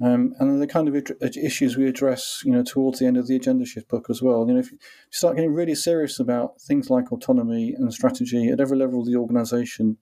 [0.00, 3.38] Um, and the kind of issues we address, you know, towards the end of the
[3.38, 4.46] Agendashift book as well.
[4.46, 4.78] You know, if you
[5.10, 9.16] start getting really serious about things like autonomy and strategy at every level of the
[9.16, 9.96] organisation,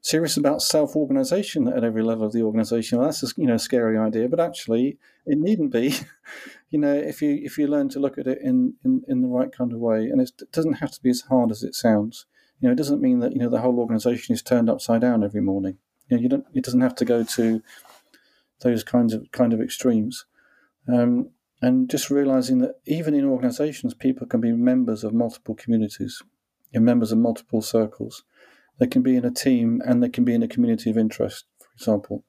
[0.00, 3.96] serious about self-organisation at every level of the organisation, well, that's a you know scary
[3.96, 4.28] idea.
[4.28, 5.94] But actually, it needn't be.
[6.70, 9.28] you know, if you if you learn to look at it in in, in the
[9.28, 12.26] right kind of way, and it doesn't have to be as hard as it sounds.
[12.60, 15.22] You know, it doesn't mean that you know the whole organisation is turned upside down
[15.22, 15.78] every morning.
[16.08, 16.46] You know, you don't.
[16.52, 17.62] It doesn't have to go to
[18.60, 20.26] those kinds of kind of extremes.
[20.92, 21.30] Um,
[21.62, 26.22] and just realizing that even in organizations, people can be members of multiple communities,
[26.74, 28.24] members of multiple circles.
[28.78, 31.46] They can be in a team and they can be in a community of interest,
[31.58, 32.24] for example.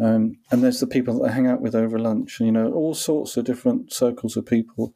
[0.00, 2.72] Um, and there's the people that I hang out with over lunch, and you know,
[2.72, 4.92] all sorts of different circles of people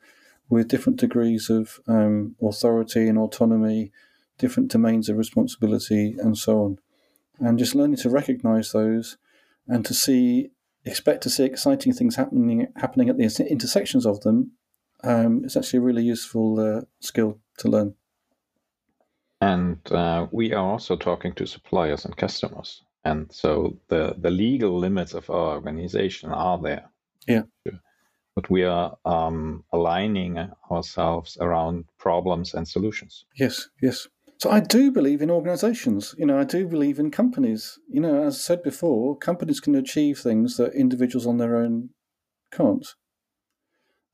[0.49, 3.93] with different degrees of um, authority and autonomy,
[4.39, 6.79] different domains of responsibility, and so on.
[7.39, 9.19] And just learning to recognize those
[9.69, 10.51] and to see
[10.89, 14.53] expect to see exciting things happening happening at the intersections of them,
[15.05, 17.95] um, it's actually a really useful uh, skill to learn.
[19.41, 24.77] And uh, we are also talking to suppliers and customers, and so the the legal
[24.79, 26.91] limits of our organization are there.
[27.29, 27.43] Yeah.
[28.35, 30.39] But we are um, aligning
[30.71, 33.25] ourselves around problems and solutions.
[33.37, 34.09] Yes, yes.
[34.39, 36.15] So I do believe in organizations.
[36.17, 37.79] You know, I do believe in companies.
[37.89, 41.91] You know, as I said before, companies can achieve things that individuals on their own
[42.53, 42.87] can't.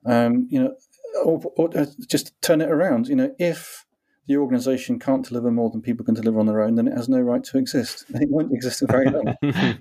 [0.07, 0.75] Um, you know,
[1.23, 3.09] or, or uh, just turn it around.
[3.09, 3.85] You know, if
[4.27, 7.09] the organization can't deliver more than people can deliver on their own, then it has
[7.09, 8.07] no right to exist.
[8.15, 9.29] It won't exist for very long.
[9.43, 9.75] uh,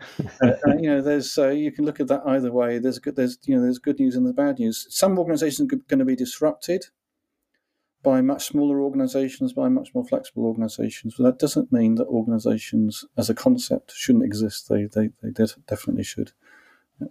[0.44, 2.80] uh, you know, there's uh, you can look at that either way.
[2.80, 4.88] There's good, there's you know, there's good news and there's bad news.
[4.90, 6.88] Some organizations are going to be disrupted
[8.04, 11.16] by much smaller organizations, by much more flexible organizations.
[11.18, 14.70] But that doesn't mean that organizations as a concept shouldn't exist.
[14.70, 15.32] They, they, they
[15.68, 16.34] definitely should.
[17.00, 17.08] Yeah.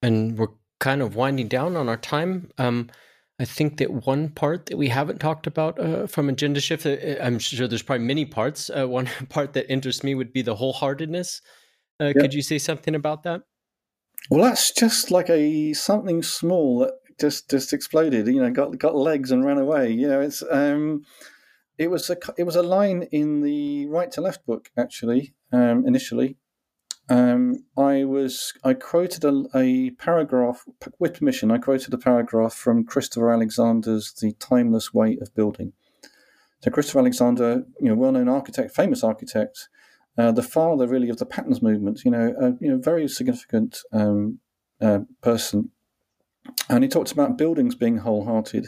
[0.00, 0.48] And we're
[0.80, 2.50] kind of winding down on our time.
[2.58, 2.88] Um,
[3.38, 7.38] I think that one part that we haven't talked about uh, from Agendashift, uh, I'm
[7.38, 8.70] sure there's probably many parts.
[8.70, 11.40] Uh, one part that interests me would be the wholeheartedness.
[12.00, 12.20] Uh, yeah.
[12.20, 13.42] Could you say something about that?
[14.30, 18.26] Well, that's just like a something small that just just exploded.
[18.26, 19.92] You know, got got legs and ran away.
[19.92, 21.04] You know, it's um,
[21.78, 25.86] it was a it was a line in the right to left book actually um,
[25.86, 26.36] initially,
[27.08, 30.64] um, I was I quoted a, a, paragraph
[30.98, 31.50] with permission.
[31.50, 35.72] I quoted a paragraph from Christopher Alexander's "The Timeless Way of Building."
[36.62, 39.68] So Christopher Alexander, you know, well-known architect, famous architect,
[40.16, 42.02] uh, the father really of the patterns movement.
[42.04, 44.38] You know, uh, you know, very significant um,
[44.80, 45.70] uh, person,
[46.68, 48.66] and he talked about buildings being wholehearted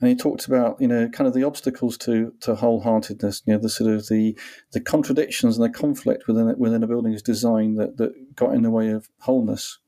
[0.00, 3.58] and he talked about you know kind of the obstacles to to wholeheartedness you know
[3.58, 4.38] the sort of the
[4.72, 8.62] the contradictions and the conflict within it, within a building's design that that got in
[8.62, 9.78] the way of wholeness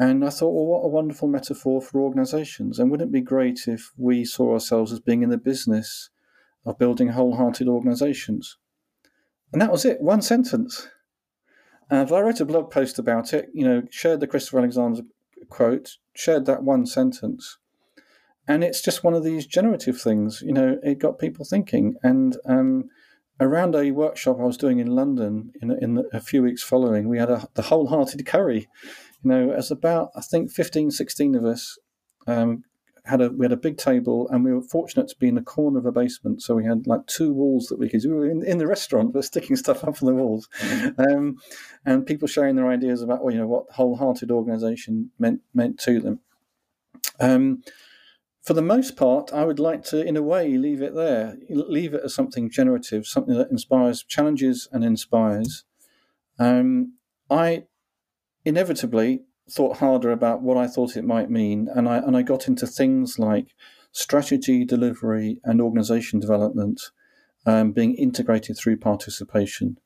[0.00, 2.78] and I thought, well, what a wonderful metaphor for organizations.
[2.78, 6.08] And wouldn't it be great if we saw ourselves as being in the business
[6.64, 8.58] of building wholehearted organizations?
[9.52, 10.86] And that was it, one sentence.
[11.90, 15.02] And I wrote a blog post about it, you know, shared the Christopher Alexander
[15.48, 17.58] quote, shared that one sentence
[18.48, 20.42] and it's just one of these generative things.
[20.44, 21.96] You know, it got people thinking.
[22.02, 22.88] And um,
[23.38, 27.18] around a workshop I was doing in London in, in a few weeks following, we
[27.18, 28.66] had a, the wholehearted curry.
[29.22, 31.78] You know, as about I think 15, 16 of us
[32.26, 32.64] um,
[33.08, 35.42] had a we had a big table, and we were fortunate to be in the
[35.42, 38.02] corner of a basement, so we had like two walls that we could.
[38.04, 40.48] We were in, in the restaurant, but sticking stuff up on the walls,
[40.98, 41.38] um,
[41.84, 46.00] and people sharing their ideas about well, you know what wholehearted organisation meant meant to
[46.00, 46.20] them.
[47.20, 47.62] Um,
[48.42, 51.92] for the most part, I would like to, in a way, leave it there, leave
[51.92, 55.64] it as something generative, something that inspires, challenges, and inspires.
[56.38, 56.94] Um,
[57.28, 57.64] I
[58.44, 62.48] inevitably thought harder about what I thought it might mean, and I and I got
[62.48, 63.54] into things like
[63.92, 66.80] strategy, delivery, and organization development
[67.46, 69.78] um, being integrated through participation.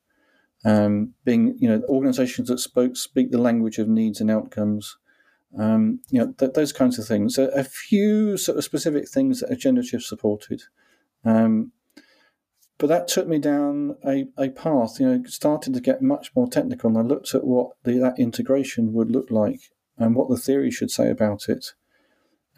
[0.65, 4.97] Um, being, you know, organizations that spoke speak the language of needs and outcomes,
[5.59, 7.37] um, you know, th- those kinds of things.
[7.37, 10.63] A, a, few sort of specific things that Agendashift supported.
[11.25, 11.73] Um,
[12.83, 16.49] but that took me down a, a path, you know, started to get much more
[16.49, 16.89] technical.
[16.91, 20.73] And I looked at what the, that integration would look like and what the theory
[20.73, 21.75] should say about it.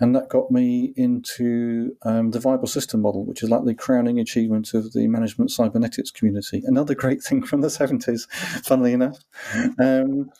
[0.00, 4.18] And that got me into um, the viable system model, which is like the crowning
[4.18, 6.62] achievement of the management cybernetics community.
[6.64, 8.26] Another great thing from the 70s,
[8.64, 9.18] funnily enough.
[9.78, 10.30] Um,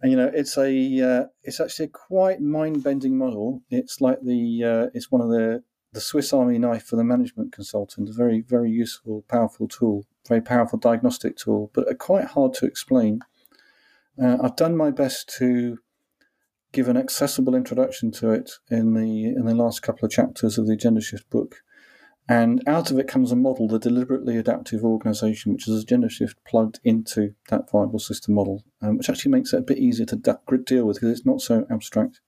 [0.00, 3.62] and you know it's a uh, it's actually a quite mind bending model.
[3.68, 5.62] It's like the uh, it's one of the
[5.94, 8.08] the Swiss Army knife for the management consultant.
[8.08, 13.20] A very very useful, powerful tool, very powerful diagnostic tool, but quite hard to explain.
[14.22, 15.78] Uh, I've done my best to
[16.72, 20.66] give an accessible introduction to it in the in the last couple of chapters of
[20.66, 21.62] the Agendashift book.
[22.26, 26.80] And out of it comes a model, the deliberately adaptive organization, which is Agendashift plugged
[26.82, 30.86] into that viable system model, um, which actually makes it a bit easier to deal
[30.86, 32.20] with because it's not so abstract.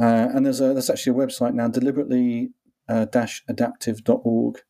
[0.00, 2.50] Uh, and there's a, there's actually a website now, deliberately
[2.88, 4.60] adaptive.org,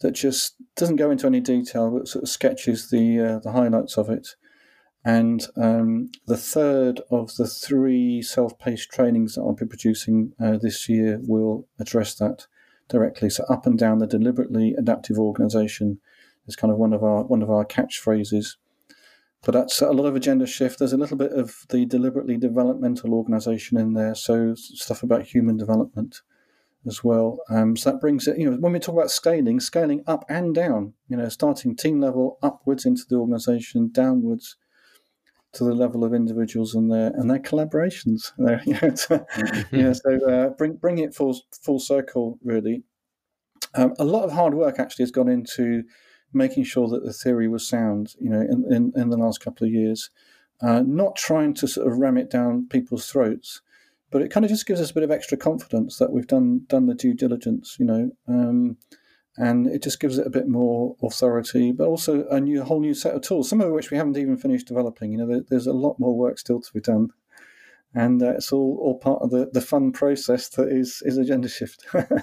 [0.00, 3.96] that just doesn't go into any detail, but sort of sketches the uh, the highlights
[3.96, 4.36] of it.
[5.04, 10.88] And um, the third of the three self-paced trainings that I'll be producing uh, this
[10.88, 12.48] year will address that
[12.88, 13.30] directly.
[13.30, 16.00] So up and down the deliberately adaptive organization
[16.48, 18.56] is kind of one of our one of our catchphrases.
[19.44, 20.78] But that's a lot of Agendashift.
[20.78, 25.56] There's a little bit of the deliberately developmental organization in there, so stuff about human
[25.56, 26.22] development
[26.86, 27.38] as well.
[27.50, 30.54] Um, so that brings it, you know, when we talk about scaling, scaling up and
[30.54, 34.56] down, you know, starting team level upwards into the organization, downwards
[35.56, 38.32] to the level of individuals and their and their collaborations.
[38.38, 42.84] There, you know, to, yeah, so uh, bring bring it full full circle really.
[43.74, 45.84] Um, a lot of hard work actually has gone into
[46.32, 48.14] making sure that the theory was sound.
[48.20, 50.10] You know, in in, in the last couple of years,
[50.60, 53.62] uh, not trying to sort of ram it down people's throats,
[54.10, 56.62] but it kind of just gives us a bit of extra confidence that we've done
[56.68, 57.76] done the due diligence.
[57.78, 58.10] You know.
[58.28, 58.78] Um,
[59.38, 62.94] and it just gives it a bit more authority, but also a new, whole new
[62.94, 63.48] set of tools.
[63.48, 65.12] Some of which we haven't even finished developing.
[65.12, 67.10] You know, there, there's a lot more work still to be done,
[67.94, 72.22] and uh, it's all, all part of the, the fun process that is is Agendashift.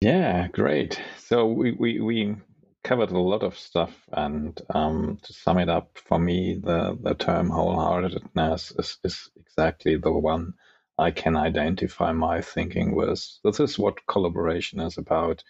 [0.00, 1.00] yeah, great.
[1.18, 2.36] So we, we we
[2.84, 7.14] covered a lot of stuff, and um, to sum it up, for me, the the
[7.14, 10.54] term wholeheartedness is is exactly the one
[10.98, 13.24] I can identify my thinking with.
[13.44, 15.42] This is what collaboration is about.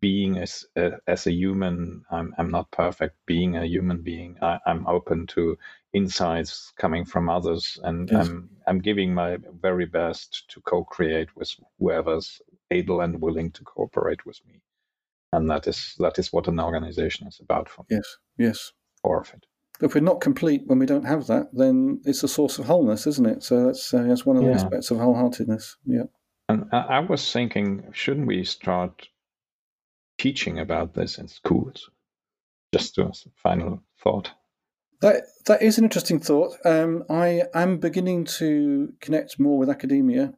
[0.00, 3.16] Being as a, as a human, I'm, I'm not perfect.
[3.26, 5.58] Being a human being, I, am open to
[5.92, 8.28] insights coming from others, and yes.
[8.28, 11.50] I'm I'm giving my very best to co-create with
[11.80, 14.60] whoever's able and willing to cooperate with me,
[15.32, 17.96] and that is that is what an organization is about for me.
[17.96, 18.72] Yes, yes,
[19.02, 19.46] or of it
[19.80, 23.06] if we're not complete when we don't have that, then it's a source of wholeness,
[23.06, 23.42] isn't it?
[23.42, 24.56] So that's uh, that's one of the yeah.
[24.56, 25.76] aspects of wholeheartedness.
[25.84, 26.04] Yeah.
[26.48, 29.08] And I was thinking, shouldn't we start
[30.16, 31.90] teaching about this in schools?
[32.72, 34.30] just a final thought.
[35.00, 36.56] That that is an interesting thought.
[36.64, 40.34] Um, I am beginning to connect more with academia.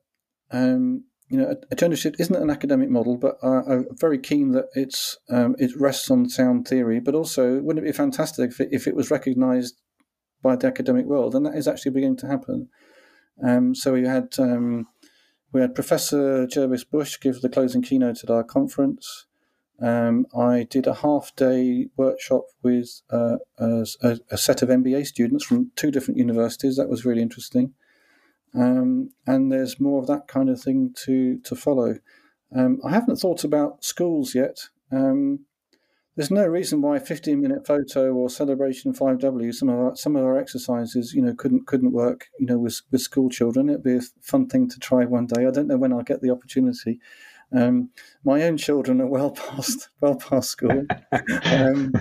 [0.51, 5.55] Um, you know, shift isn't an academic model, but I'm very keen that it's um,
[5.61, 6.99] it rests on sound theory.
[6.99, 9.81] But also, wouldn't it be fantastic if it, if it was recognised
[10.43, 11.37] by the academic world?
[11.37, 12.69] And that is actually beginning to happen.
[13.47, 14.89] Um, so we had um,
[15.53, 19.27] we had Professor Gervase Bushe give the closing keynote at our conference.
[19.81, 23.87] Um, I did a half day workshop with uh, a,
[24.31, 26.77] a, set of MBA students from two different universities.
[26.77, 27.73] That was really interesting.
[28.55, 31.97] Um, and there's more of that kind of thing to, to follow.
[32.55, 34.69] Um, I haven't thought about schools yet.
[34.91, 35.41] Um,
[36.17, 40.25] there's no reason why 15 minute FOTO or celebration 5W, some of our, some of
[40.25, 43.69] our exercises, you know, couldn't couldn't work, you know, with, with school children.
[43.69, 45.47] It'd be a fun thing to try one day.
[45.47, 46.99] I don't know when I'll get the opportunity.
[47.53, 47.91] Um,
[48.25, 50.85] my own children are well past well past school,
[51.45, 51.93] um,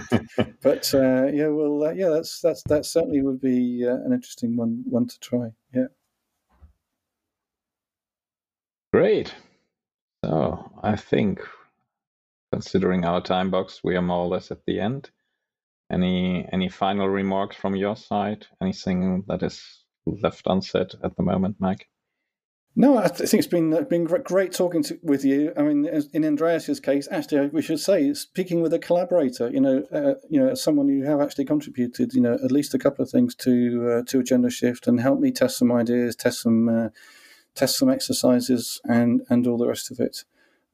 [0.62, 4.58] but uh, yeah, well, uh, yeah, that's that's that certainly would be uh, an interesting
[4.58, 5.52] one one to try.
[5.74, 5.88] Yeah.
[8.92, 9.34] Great.
[10.26, 11.42] So I think,
[12.52, 15.12] considering our time box, we are more or less at the end.
[15.92, 18.48] Any any final remarks from your side?
[18.62, 21.88] Anything that is left unsaid at the moment, Mike?
[22.76, 25.52] No, I think it's been uh, been great talking to, with you.
[25.58, 29.50] I mean, in Andreas's case, actually, we should say speaking with a collaborator.
[29.50, 32.14] You know, uh, you know, someone who have actually contributed.
[32.14, 35.32] You know, at least a couple of things to uh, to Agendashift and helped me
[35.32, 36.90] test some ideas, test some uh,
[37.60, 40.24] test some exercises, and and all the rest of it.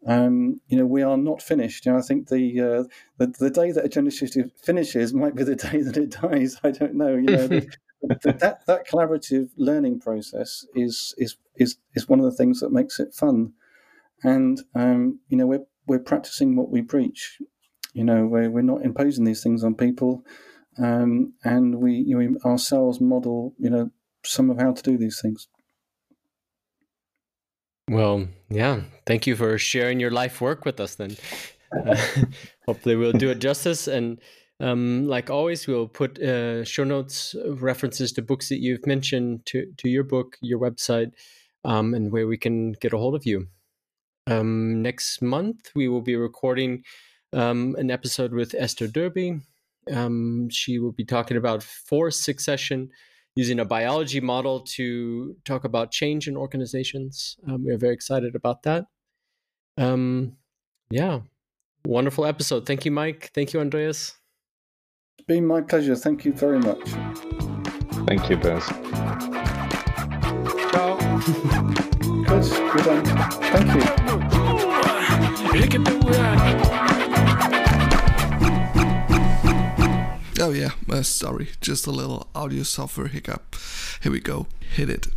[0.07, 1.86] Um, you know, we are not finished.
[1.86, 2.83] You know, I think the, uh,
[3.17, 6.57] the the day that Agendashift finishes might be the day that it dies.
[6.63, 7.15] I don't know.
[7.15, 7.47] You know,
[8.23, 12.99] that that collaborative learning process is is is is one of the things that makes
[12.99, 13.53] it fun,
[14.23, 17.39] and um, you know we're we're practicing what we preach.
[17.93, 20.23] You know we're we're not imposing these things on people,
[20.77, 23.89] um, and we you know, we ourselves model you know
[24.23, 25.47] some of how to do these things.
[27.89, 28.81] Well, yeah.
[29.05, 30.95] Thank you for sharing your life work with us.
[30.95, 31.15] Then,
[31.86, 31.95] uh,
[32.65, 34.19] hopefully, we'll do it justice and.
[34.61, 39.45] Um, like always, we'll put uh, show notes, uh, references to books that you've mentioned,
[39.47, 41.11] to to your book, your website,
[41.65, 43.47] um, and where we can get a hold of you.
[44.27, 46.83] Um, next month, we will be recording
[47.33, 49.41] um, an episode with Esther Derby.
[49.91, 52.91] Um, she will be talking about forest succession
[53.36, 57.38] using a biology model to talk about change in organizations.
[57.47, 58.86] Um, we're very excited about that.
[60.89, 61.19] yeah,
[61.86, 62.65] wonderful episode.
[62.65, 63.31] Thank you, Mike.
[63.33, 64.15] Thank you, Andreas.
[65.17, 65.95] It's been my pleasure.
[65.95, 66.89] Thank you very much.
[68.07, 68.65] Thank you, Buzz.
[70.71, 70.97] Ciao.
[72.27, 72.43] good.
[72.73, 73.07] Good.
[75.51, 76.74] Thank you.
[80.45, 83.55] Oh yeah, uh, sorry, just a little audio software hiccup.
[84.03, 84.45] Here we go.
[84.59, 85.07] Hit it.